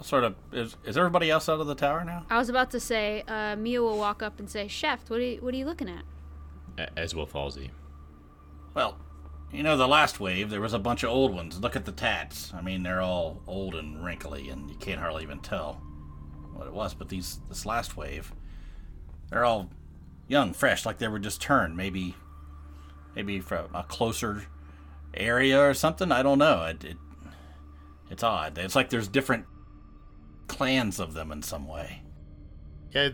[0.02, 0.36] Sort of.
[0.52, 2.26] Is, is everybody else out of the tower now?
[2.30, 5.24] I was about to say, uh, Mia will walk up and say, Chef, what are
[5.24, 6.90] you, what are you looking at?
[6.98, 7.70] As will Falsey.
[8.74, 8.98] Well,
[9.52, 11.60] you know, the last wave, there was a bunch of old ones.
[11.60, 12.54] Look at the tats.
[12.54, 15.82] I mean, they're all old and wrinkly, and you can't hardly even tell
[16.54, 16.94] what it was.
[16.94, 18.34] But these, this last wave,
[19.30, 19.70] they're all
[20.28, 21.76] young, fresh, like they were just turned.
[21.76, 22.16] Maybe,
[23.16, 24.44] maybe from a closer
[25.14, 26.12] area or something.
[26.12, 26.64] I don't know.
[26.66, 26.98] It, it
[28.10, 28.58] it's odd.
[28.58, 29.46] It's like there's different
[30.48, 32.04] clans of them in some way.
[32.92, 33.10] Yeah,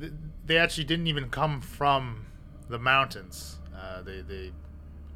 [0.46, 2.26] they actually didn't even come from
[2.68, 3.60] the mountains.
[3.76, 4.52] Uh, they they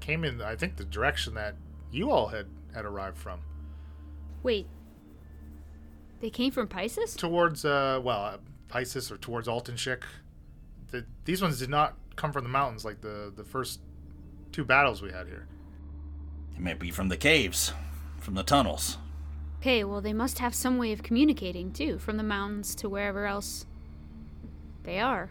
[0.01, 1.55] came in, I think, the direction that
[1.91, 3.39] you all had had arrived from,
[4.43, 4.67] Wait.
[6.19, 7.15] They came from Pisces?
[7.15, 8.37] towards uh, well, uh,
[8.67, 10.03] Pisces or towards Altenshik.
[10.91, 13.79] The, these ones did not come from the mountains like the the first
[14.51, 15.47] two battles we had here.
[16.55, 17.73] It may be from the caves,
[18.19, 18.97] from the tunnels.
[19.59, 23.25] Okay, well, they must have some way of communicating, too, from the mountains to wherever
[23.27, 23.65] else
[24.83, 25.29] they are.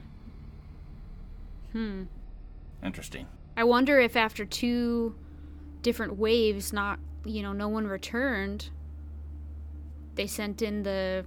[1.73, 2.05] Hmm.
[2.83, 3.27] Interesting.
[3.61, 5.15] I wonder if after two
[5.83, 8.71] different waves, not, you know, no one returned,
[10.15, 11.27] they sent in the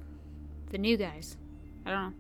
[0.72, 1.38] the new guys.
[1.86, 2.14] I don't know.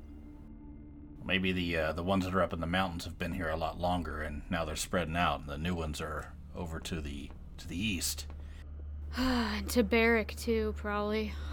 [1.26, 3.58] Maybe the uh, the ones that are up in the mountains have been here a
[3.58, 5.40] lot longer, and now they're spreading out.
[5.40, 8.28] And the new ones are over to the to the east.
[9.18, 11.34] and to Barrack, too, probably.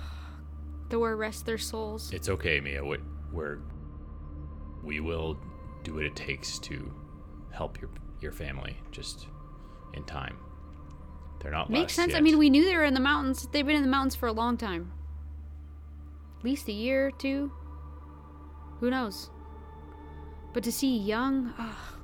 [0.91, 2.13] The where rest their souls.
[2.13, 2.85] It's okay, Mia.
[2.85, 2.99] We,
[3.33, 3.61] we're
[4.83, 5.39] we will
[5.85, 6.93] do what it takes to
[7.53, 7.91] help your
[8.23, 9.27] your family just
[9.95, 10.37] in time.
[11.41, 12.15] They're not Makes lost sense.
[12.15, 13.49] I mean, we knew they were in the mountains.
[13.51, 14.93] They've been in the mountains for a long time.
[16.39, 17.53] At least a year or two.
[18.81, 19.31] Who knows?
[20.53, 21.95] But to see young, ah,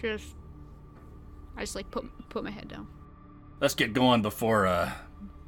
[0.00, 0.34] just.
[1.56, 2.88] I just like put put my head down.
[3.60, 4.90] Let's get going before uh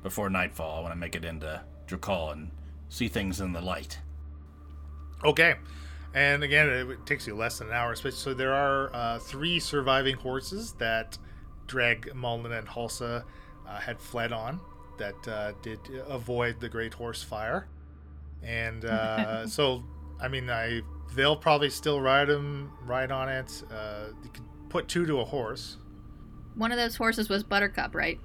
[0.03, 0.79] before nightfall.
[0.79, 2.51] I want to make it into Drukhall and
[2.89, 3.99] see things in the light.
[5.25, 5.55] Okay.
[6.15, 7.97] And again, it takes you less than an hour.
[7.97, 11.19] So there are uh, three surviving horses that
[11.67, 13.25] Dreg, Mullen, and Hulsa
[13.67, 14.61] uh, had fled on
[14.97, 17.67] that uh, did avoid the Great Horse Fire.
[18.45, 19.83] And uh, so,
[20.21, 20.83] I mean, I
[21.15, 23.65] they'll probably still ride them, ride on it.
[23.73, 25.79] Uh, you could put two to a horse.
[26.55, 28.21] One of those horses was Buttercup, right?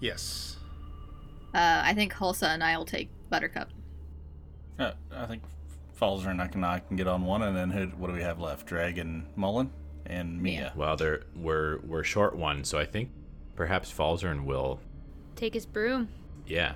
[0.00, 0.56] Yes.
[1.54, 3.70] Uh, I think Hulsa and I will take Buttercup.
[4.78, 5.42] Uh, I think
[6.00, 8.22] Falzer and I can I can get on one, and then who, what do we
[8.22, 8.66] have left?
[8.66, 9.70] Dragon, Mullen,
[10.06, 10.72] and Mia.
[10.76, 13.10] Well, there we're we're short one, so I think
[13.56, 14.80] perhaps Falzern will,
[15.36, 16.08] Take his broom.
[16.46, 16.74] yeah,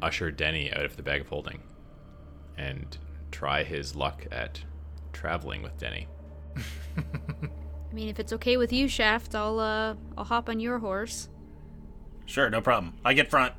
[0.00, 1.60] usher Denny out of the bag of holding,
[2.56, 2.96] and
[3.30, 4.60] try his luck at
[5.12, 6.08] traveling with Denny.
[6.96, 11.28] I mean, if it's okay with you, Shaft, I'll uh, I'll hop on your horse.
[12.24, 12.94] Sure, no problem.
[13.04, 13.52] I get front.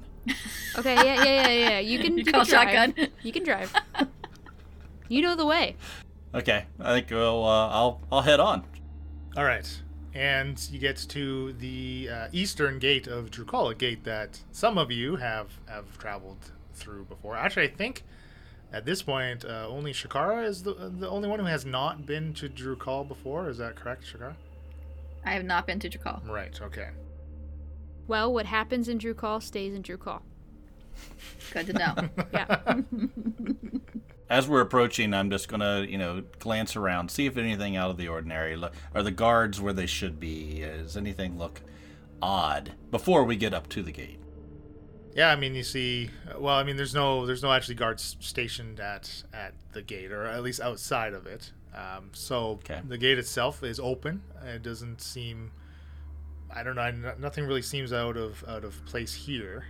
[0.77, 1.79] Okay, yeah, yeah, yeah, yeah.
[1.79, 2.69] You can You you, call can drive.
[2.95, 3.07] shotgun.
[3.21, 3.71] You can drive.
[5.09, 5.75] you know the way.
[6.33, 8.63] Okay, I think we'll uh, I'll I'll head on.
[9.35, 9.81] All right.
[10.15, 14.91] And you get to the uh, eastern gate of Drukhall, a gate that some of
[14.91, 17.35] you have, have traveled through before.
[17.35, 18.03] Actually, I think
[18.71, 22.33] at this point, uh, only Shakara is the, the only one who has not been
[22.35, 23.49] to Drukhall before.
[23.49, 24.35] Is that correct, Shakara?
[25.25, 26.27] I have not been to Jakal.
[26.27, 26.89] Right, okay.
[28.07, 31.95] Well, what happens in Drew stays in Drew Good to know.
[32.33, 32.81] Yeah.
[34.33, 37.97] As we're approaching, I'm just gonna, you know, glance around, see if anything out of
[37.97, 38.55] the ordinary.
[38.55, 40.61] Look, are the guards where they should be?
[40.61, 41.61] Does anything look
[42.19, 44.19] odd before we get up to the gate?
[45.15, 48.79] Yeah, I mean, you see, well, I mean, there's no, there's no actually guards stationed
[48.79, 51.51] at at the gate, or at least outside of it.
[51.75, 52.81] Um, so Okay.
[52.87, 54.23] the gate itself is open.
[54.43, 55.51] It doesn't seem,
[56.49, 59.65] I don't know, nothing really seems out of out of place here.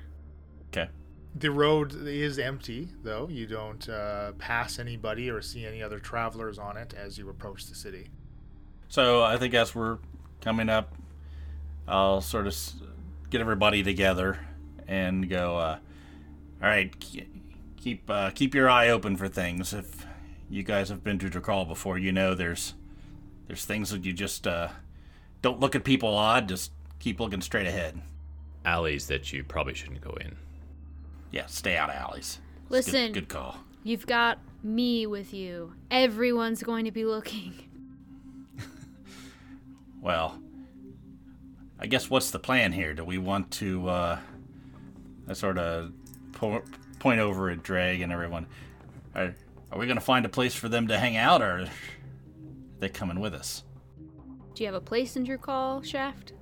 [0.69, 0.89] Okay.
[1.35, 3.27] The road is empty, though.
[3.27, 7.65] You don't uh, pass anybody or see any other travelers on it as you approach
[7.65, 8.09] the city.
[8.87, 9.97] So I think as we're
[10.41, 10.93] coming up,
[11.87, 12.55] I'll sort of
[13.31, 14.39] get everybody together
[14.87, 15.57] and go.
[15.57, 15.79] Uh,
[16.61, 16.93] All right,
[17.77, 19.73] keep uh, keep your eye open for things.
[19.73, 20.05] If
[20.49, 22.75] you guys have been to Drukhall before, you know there's
[23.47, 24.67] there's things that you just uh,
[25.41, 26.47] don't look at people odd.
[26.47, 27.99] Just keep looking straight ahead.
[28.63, 30.37] Alleys that you probably shouldn't go in.
[31.33, 32.39] Yeah, stay out of alleys.
[32.39, 33.11] It's good- Listen.
[33.11, 33.57] good call.
[33.83, 35.73] You've got me with you.
[35.91, 37.53] Everyone's going to be looking.
[40.01, 40.37] Well,
[41.79, 42.93] I guess what's the plan here?
[42.93, 44.19] Do we want to uh,
[45.31, 45.93] sort of
[46.33, 46.61] po-
[46.99, 48.47] point over at Drag and everyone?
[49.15, 49.33] Are,
[49.71, 51.69] are we going to find a place for them to hang out, or are
[52.79, 53.63] they coming with us?
[54.55, 56.33] Do you have a place in your call, Shaft?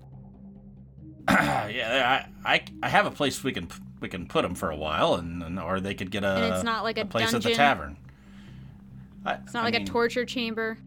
[1.29, 3.67] yeah, I, I, I have a place we can
[4.01, 6.27] we can put them for a while, and, and or they could get a.
[6.35, 7.95] And it's not like a place at the tavern.
[9.25, 10.77] I, It's not I like mean, a torture chamber.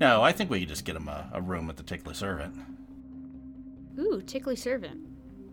[0.00, 2.54] No, I think we could just get them a, a room at the Tickly Servant.
[3.98, 5.00] Ooh, Tickly Servant.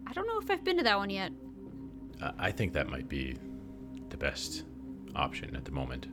[0.08, 1.32] I don't know if I've been to that one yet.
[2.22, 3.36] I- I think that might be
[4.10, 4.66] the best
[5.16, 6.08] option at the moment.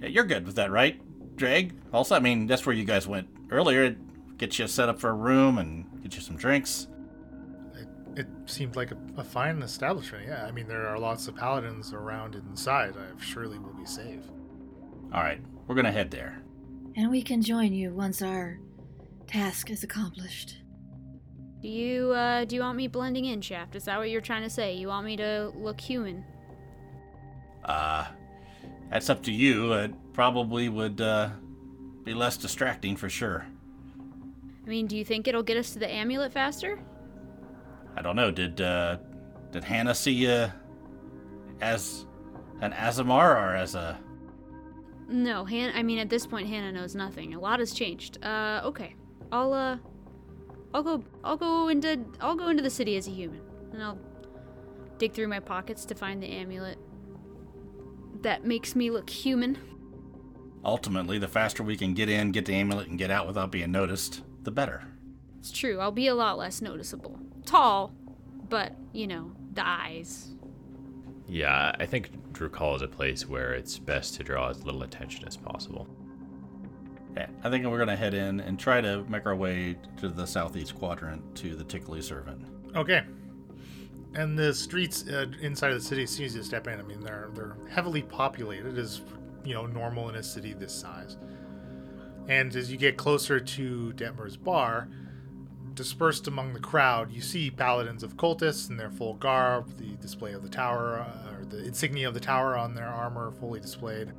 [0.00, 1.00] You're good with that, right,
[1.36, 1.74] Drag?
[1.92, 3.94] Also, I mean, that's where you guys went earlier.
[4.38, 6.86] Get you set up for a room and get you some drinks.
[8.16, 10.26] It, it seemed like a, a fine establishment.
[10.26, 12.94] Yeah, I mean there are lots of paladins around inside.
[12.96, 14.22] I surely will be safe.
[15.12, 16.42] All right, we're gonna head there.
[16.96, 18.58] And we can join you once our
[19.26, 20.56] task is accomplished.
[21.62, 23.76] Do you uh do you want me blending in, Shaft?
[23.76, 24.74] Is that what you're trying to say?
[24.74, 26.24] You want me to look human?
[27.64, 28.06] Uh,
[28.90, 29.72] that's up to you.
[29.74, 31.30] It probably would uh,
[32.04, 33.46] be less distracting for sure.
[34.64, 36.78] I mean, do you think it'll get us to the amulet faster?
[38.00, 38.30] I don't know.
[38.30, 38.96] Did uh,
[39.52, 40.50] did Hannah see you
[41.60, 42.06] as
[42.62, 44.00] an Aasimar or as a?
[45.06, 45.72] No, Han.
[45.74, 47.34] I mean, at this point, Hannah knows nothing.
[47.34, 48.24] A lot has changed.
[48.24, 48.96] Uh, okay.
[49.30, 49.76] I'll uh,
[50.72, 51.04] I'll go.
[51.22, 52.00] I'll go into.
[52.22, 53.42] I'll go into the city as a human,
[53.74, 53.98] and I'll
[54.96, 56.78] dig through my pockets to find the amulet
[58.22, 59.58] that makes me look human.
[60.64, 63.70] Ultimately, the faster we can get in, get the amulet, and get out without being
[63.70, 64.84] noticed, the better.
[65.38, 65.80] It's true.
[65.80, 67.20] I'll be a lot less noticeable.
[67.50, 67.92] Tall,
[68.48, 70.28] but you know, the eyes.
[71.26, 75.26] Yeah, I think Drukhall is a place where it's best to draw as little attention
[75.26, 75.88] as possible.
[77.16, 80.26] Yeah, I think we're gonna head in and try to make our way to the
[80.26, 82.46] southeast quadrant to the Tickly Servant.
[82.76, 83.02] Okay.
[84.14, 86.82] And the streets uh, inside of the city, as soon as you step in, I
[86.82, 89.00] mean, they're they're heavily populated, as
[89.44, 91.16] you know, normal in a city this size.
[92.28, 94.88] And as you get closer to Detmer's bar,
[95.74, 100.32] dispersed among the crowd, you see paladins of cultists in their full garb, the display
[100.32, 104.12] of the tower, uh, or the insignia of the tower on their armor fully displayed.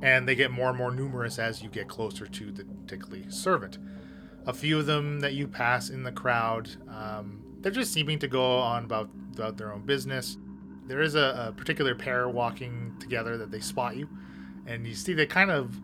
[0.00, 3.78] And they get more and more numerous as you get closer to the Tickly Servant.
[4.46, 8.28] A few of them that you pass in the crowd, um, they're just seeming to
[8.28, 10.38] go on about, about their own business.
[10.86, 14.08] There is a, a particular pair walking together that they spot you,
[14.66, 15.78] and you see they kind of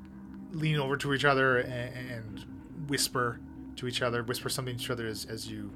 [0.53, 2.47] lean over to each other and, and
[2.89, 3.41] whisper
[3.77, 5.72] to each other, whisper something to each other as, as you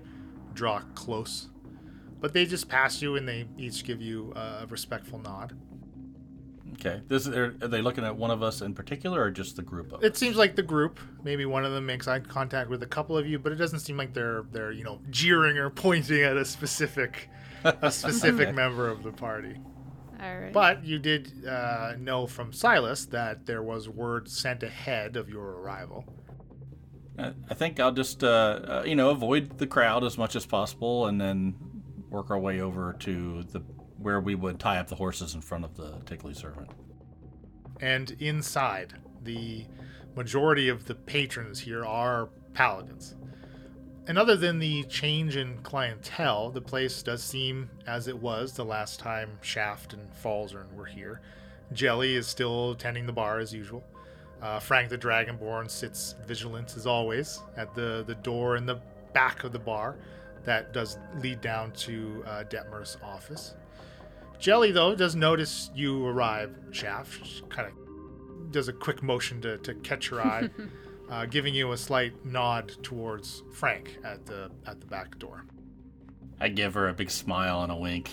[0.55, 1.49] draw close.
[2.21, 5.57] But they just pass you and they each give you a respectful nod.
[6.75, 7.01] Okay.
[7.09, 9.93] This is, are they looking at one of us in particular, or just the group
[9.93, 10.05] of?
[10.05, 11.01] It seems like the group.
[11.25, 13.81] Maybe one of them makes eye contact with a couple of you, but it doesn't
[13.81, 17.31] seem like they're they're you know jeering or pointing at a specific
[17.65, 18.53] a specific Okay.
[18.53, 19.57] member of the party.
[20.21, 20.53] All right.
[20.53, 25.61] But you did uh, know from Silas that there was word sent ahead of your
[25.61, 26.05] arrival.
[27.19, 31.07] I think I'll just, uh, uh, you know, avoid the crowd as much as possible,
[31.07, 31.55] and then
[32.09, 33.61] work our way over to the
[33.99, 36.71] where we would tie up the horses in front of the Tickly Servant.
[37.81, 39.67] And inside, the
[40.15, 43.17] majority of the patrons here are paladins.
[44.07, 48.65] And other than the change in clientele, the place does seem as it was the
[48.65, 51.21] last time Shaft and Falzern were here.
[51.73, 53.85] Jelly is still tending the bar as usual.
[54.41, 58.81] Uh, Frank the Dragonborn sits vigilant as always at the, the door in the
[59.13, 59.97] back of the bar
[60.45, 63.55] that does lead down to uh, Detmer's office.
[64.39, 67.27] Jelly, though, does notice you arrive, Shaft.
[67.27, 70.49] She kind of does a quick motion to, to catch your eye,
[71.11, 75.45] uh, giving you a slight nod towards Frank at the at the back door.
[76.41, 78.11] I give her a big smile and a wink,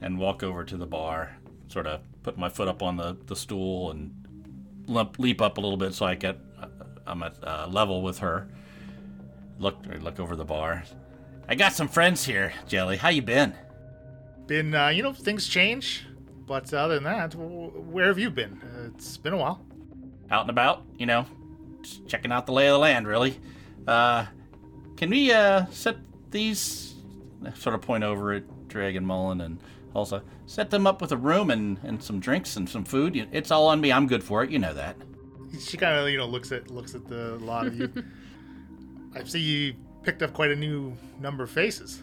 [0.00, 1.36] and walk over to the bar.
[1.68, 4.25] Sort of put my foot up on the, the stool and
[4.86, 6.66] leap, leap up a little bit so I get uh,
[7.06, 8.48] I'm at uh, level with her.
[9.58, 10.84] Look look over the bar.
[11.48, 12.96] I got some friends here, Jelly.
[12.96, 13.54] How you been?
[14.46, 16.06] Been, uh, you know, things change,
[16.46, 18.60] but other than that, where have you been?
[18.62, 19.64] Uh, it's been a while.
[20.30, 21.26] Out and about, you know,
[21.82, 23.38] just checking out the lay of the land, really.
[23.86, 24.26] Uh,
[24.96, 25.96] can we uh set
[26.30, 26.94] these?
[27.54, 29.60] Sort of point over at Dragon Mullen and
[29.96, 33.28] also set them up with a room and and some drinks and some food.
[33.32, 33.90] It's all on me.
[33.92, 34.50] I'm good for it.
[34.50, 34.96] You know that.
[35.58, 37.92] She kind of, you know, looks at looks at the lot of you.
[39.14, 42.02] I see you picked up quite a new number of faces.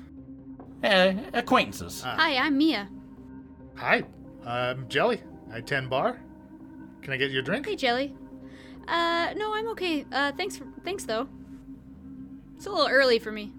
[0.84, 2.02] Eh, acquaintances.
[2.02, 2.90] Hi, I'm Mia.
[3.76, 4.04] Hi,
[4.46, 5.22] I'm Jelly.
[5.52, 6.20] I tend bar.
[7.02, 7.68] Can I get you a drink?
[7.68, 8.16] Hey, Jelly.
[8.88, 10.06] Uh, no, I'm okay.
[10.12, 11.28] Uh, thanks for thanks though.
[12.56, 13.54] It's a little early for me.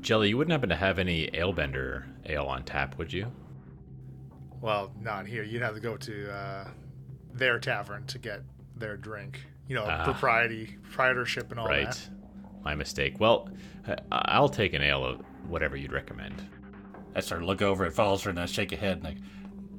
[0.00, 3.30] Jelly, you wouldn't happen to have any Alebender ale on tap, would you?
[4.60, 5.42] Well, not here.
[5.42, 6.68] You'd have to go to uh,
[7.34, 8.42] their tavern to get
[8.76, 9.40] their drink.
[9.68, 10.04] you know, Ah.
[10.04, 11.86] propriety, proprietorship, and all right.
[11.86, 12.08] that.
[12.10, 12.64] Right.
[12.64, 13.18] My mistake.
[13.20, 13.48] Well,
[13.86, 16.42] I- I'll take an ale of whatever you'd recommend.
[17.14, 19.16] I sort of look over at Falzer and I shake a head and like,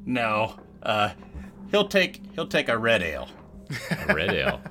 [0.06, 1.10] no, uh,
[1.70, 3.28] he'll take he'll take a red ale.
[4.08, 4.62] A red ale.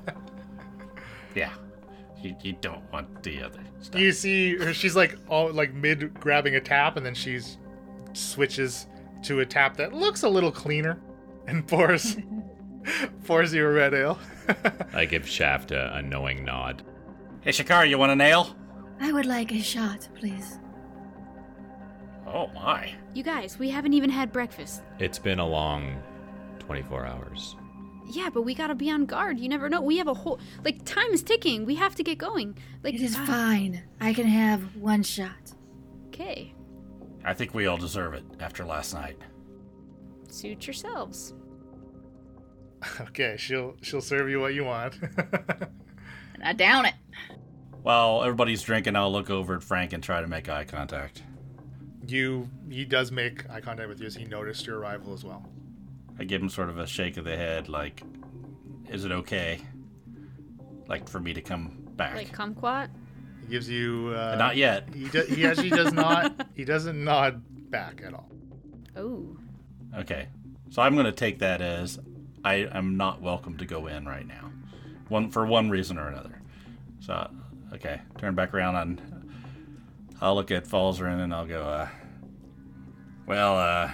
[1.35, 1.51] Yeah,
[2.21, 4.01] you, you don't want the other stuff.
[4.01, 7.59] You see, her, she's like all like mid grabbing a tap, and then she's
[8.17, 8.87] switches
[9.23, 11.01] to a tap that looks a little cleaner,
[11.47, 12.17] and pours
[13.25, 14.19] pours you a red ale.
[14.93, 16.83] I give Shaft a, a knowing nod.
[17.41, 18.57] Hey, Shakar, you want a nail?
[19.01, 20.59] I would like a shot, please.
[22.27, 22.95] Oh my.
[23.15, 24.83] You guys, we haven't even had breakfast.
[24.99, 26.01] It's been a long
[26.61, 27.57] 24 hours.
[28.11, 29.39] Yeah, but we gotta be on guard.
[29.39, 29.81] You never know.
[29.81, 31.65] We have a whole like time is ticking.
[31.65, 32.57] We have to get going.
[32.83, 33.83] Like It is ah, fine.
[34.01, 35.53] I can have one shot.
[36.09, 36.55] Okay,
[37.25, 39.17] I think we all deserve it after last night.
[40.29, 41.35] suit yourselves.
[43.01, 44.99] okay, she'll she'll serve you what you want.
[46.35, 46.95] And I down it.
[47.83, 51.23] While everybody's drinking, I'll look over at Frank and try to make eye contact.
[52.07, 55.47] you he does make eye contact with you as he noticed your arrival as well.
[56.19, 58.03] I give him sort of a shake of the head, like,
[58.89, 59.61] is it okay?
[60.89, 62.15] Like for me to come back?
[62.15, 62.89] Like kumquat.
[63.53, 64.89] He gives you uh, Not yet.
[64.95, 66.47] He do, he actually does not.
[66.55, 68.31] He doesn't nod back at all.
[68.97, 69.37] Oh,
[69.95, 70.29] Okay.
[70.71, 71.99] So I'm going to take that as
[72.43, 74.51] I am not welcome to go in right now.
[75.09, 76.41] One for one reason or another.
[77.01, 77.31] So
[77.75, 79.03] okay, turn back around and
[80.23, 81.89] I'll look at Falzarin and I'll go uh
[83.27, 83.91] well, uh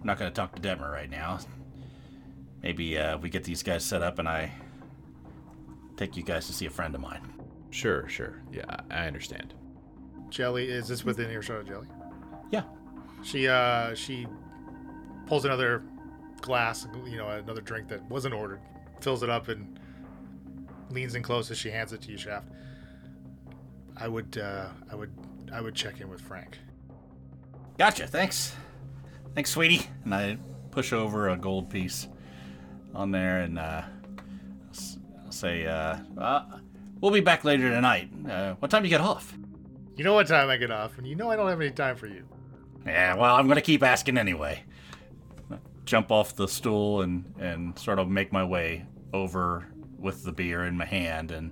[0.00, 1.40] I'm not going to talk to Detmer right now.
[2.62, 4.50] Maybe uh we get these guys set up and I
[5.98, 7.33] take you guys to see a friend of mine.
[7.74, 8.40] Sure, sure.
[8.52, 9.52] Yeah, I I understand.
[10.30, 11.88] Jelly is this within earshot of Jelly?
[12.52, 12.62] Yeah.
[13.24, 14.28] She uh she
[15.26, 15.82] pulls another
[16.40, 18.60] glass, you know, another drink that wasn't ordered,
[19.00, 19.80] fills it up and
[20.90, 22.48] leans in close as she hands it to you, Shaft.
[23.96, 25.12] I would uh I would
[25.52, 26.58] I would check in with Frank.
[27.76, 28.06] Gotcha.
[28.06, 28.54] Thanks.
[29.34, 29.88] Thanks, sweetie.
[30.04, 30.38] And I
[30.70, 32.06] push over a gold piece
[32.94, 33.82] on there and uh,
[34.70, 36.44] s- I'll say, uh, uh,
[37.04, 38.08] we'll be back later tonight.
[38.26, 39.36] Uh, what time do you get off?
[39.94, 41.96] You know what time I get off, and you know I don't have any time
[41.96, 42.26] for you.
[42.86, 44.64] Yeah, well, I'm going to keep asking anyway.
[45.84, 50.64] Jump off the stool and, and sort of make my way over with the beer
[50.64, 51.50] in my hand and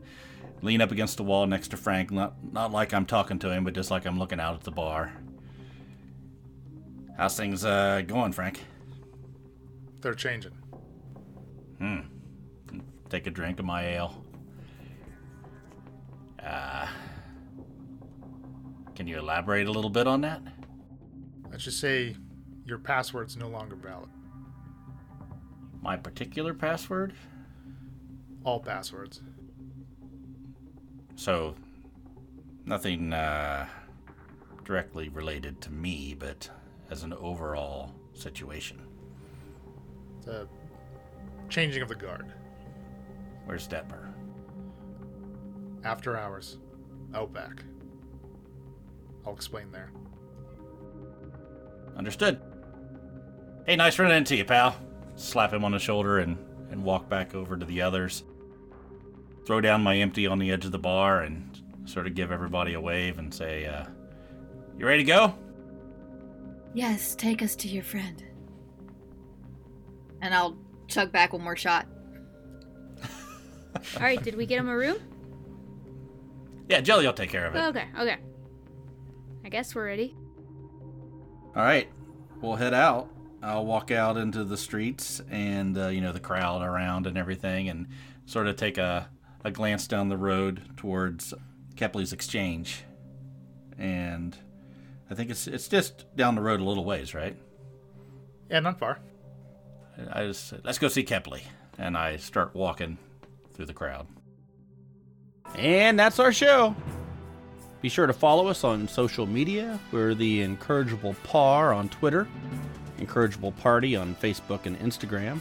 [0.63, 2.11] lean up against the wall next to Frank.
[2.11, 4.71] Not, not like I'm talking to him, but just like I'm looking out at the
[4.71, 5.13] bar.
[7.19, 8.65] How's things uh, going, Frank?
[10.01, 10.53] They're changing.
[11.79, 12.01] Hmm.
[13.11, 14.25] Take a drink of my ale.
[16.45, 16.87] Uh,
[18.95, 20.43] can you elaborate a little bit on that?
[21.51, 22.17] Let's just say
[22.65, 24.09] your password's no longer valid.
[25.83, 27.13] My particular password?
[28.45, 29.23] All passwords.
[31.17, 31.55] So,
[32.65, 33.67] nothing uh,
[34.65, 36.49] directly related to me, but
[36.91, 38.81] as an overall situation.
[40.25, 40.47] The
[41.49, 42.33] changing of the guard.
[43.45, 44.12] Where's Detmer?
[45.85, 46.59] After hours.
[47.15, 47.63] Outback.
[49.27, 49.91] I'll explain there.
[51.97, 52.41] Understood.
[53.67, 54.77] Hey, nice running into you, pal.
[55.15, 56.39] Slap him on the shoulder and,
[56.71, 58.25] and walk back over to the others.
[59.45, 62.75] Throw down my empty on the edge of the bar and sort of give everybody
[62.75, 63.85] a wave and say, uh,
[64.79, 65.35] You ready to go?
[66.75, 68.23] Yes, take us to your friend.
[70.23, 70.57] And I'll
[70.89, 71.87] chug back one more shot.
[73.97, 74.23] all right.
[74.23, 74.97] Did we get him a room?
[76.69, 77.59] Yeah, Jelly will take care of it.
[77.59, 78.17] Okay, okay.
[79.45, 80.17] I guess we're ready.
[81.55, 81.89] All right,
[82.41, 83.11] we'll head out.
[83.43, 87.69] I'll walk out into the streets and uh, you know the crowd around and everything,
[87.69, 87.89] and
[88.25, 89.09] sort of take a,
[89.45, 91.35] a glance down the road towards
[91.75, 92.85] Kepley's Exchange,
[93.79, 94.37] and
[95.11, 97.37] I think it's it's just down the road a little ways, right?
[98.49, 99.01] Yeah, not far.
[100.13, 101.43] I just let's go see Kepley,
[101.79, 102.97] and I start walking
[103.53, 104.07] through the crowd.
[105.57, 106.75] And that's our show.
[107.81, 109.79] Be sure to follow us on social media.
[109.91, 112.29] We're the Incorrigible Par on Twitter,
[112.99, 115.41] Incorrigible Party on Facebook and Instagram.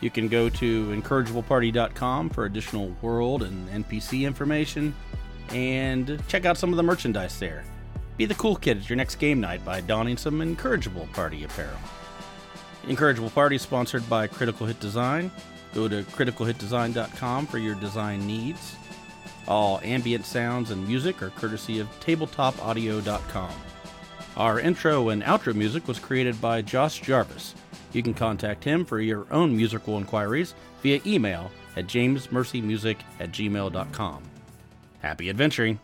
[0.00, 4.92] You can go to incorrigibleparty.com for additional world and NPC information
[5.50, 7.64] and check out some of the merchandise there.
[8.16, 11.78] Be the cool kid at your next game night by donning some Incorrigible Party apparel.
[12.88, 15.30] Incorrigible Party is sponsored by Critical Hit Design.
[15.74, 18.74] Go to criticalhitdesign.com for your design needs.
[19.48, 23.52] All ambient sounds and music are courtesy of tabletopaudio.com.
[24.36, 27.54] Our intro and outro music was created by Josh Jarvis.
[27.92, 34.22] You can contact him for your own musical inquiries via email at jamesmercymusic at gmail.com.
[35.00, 35.78] Happy adventuring!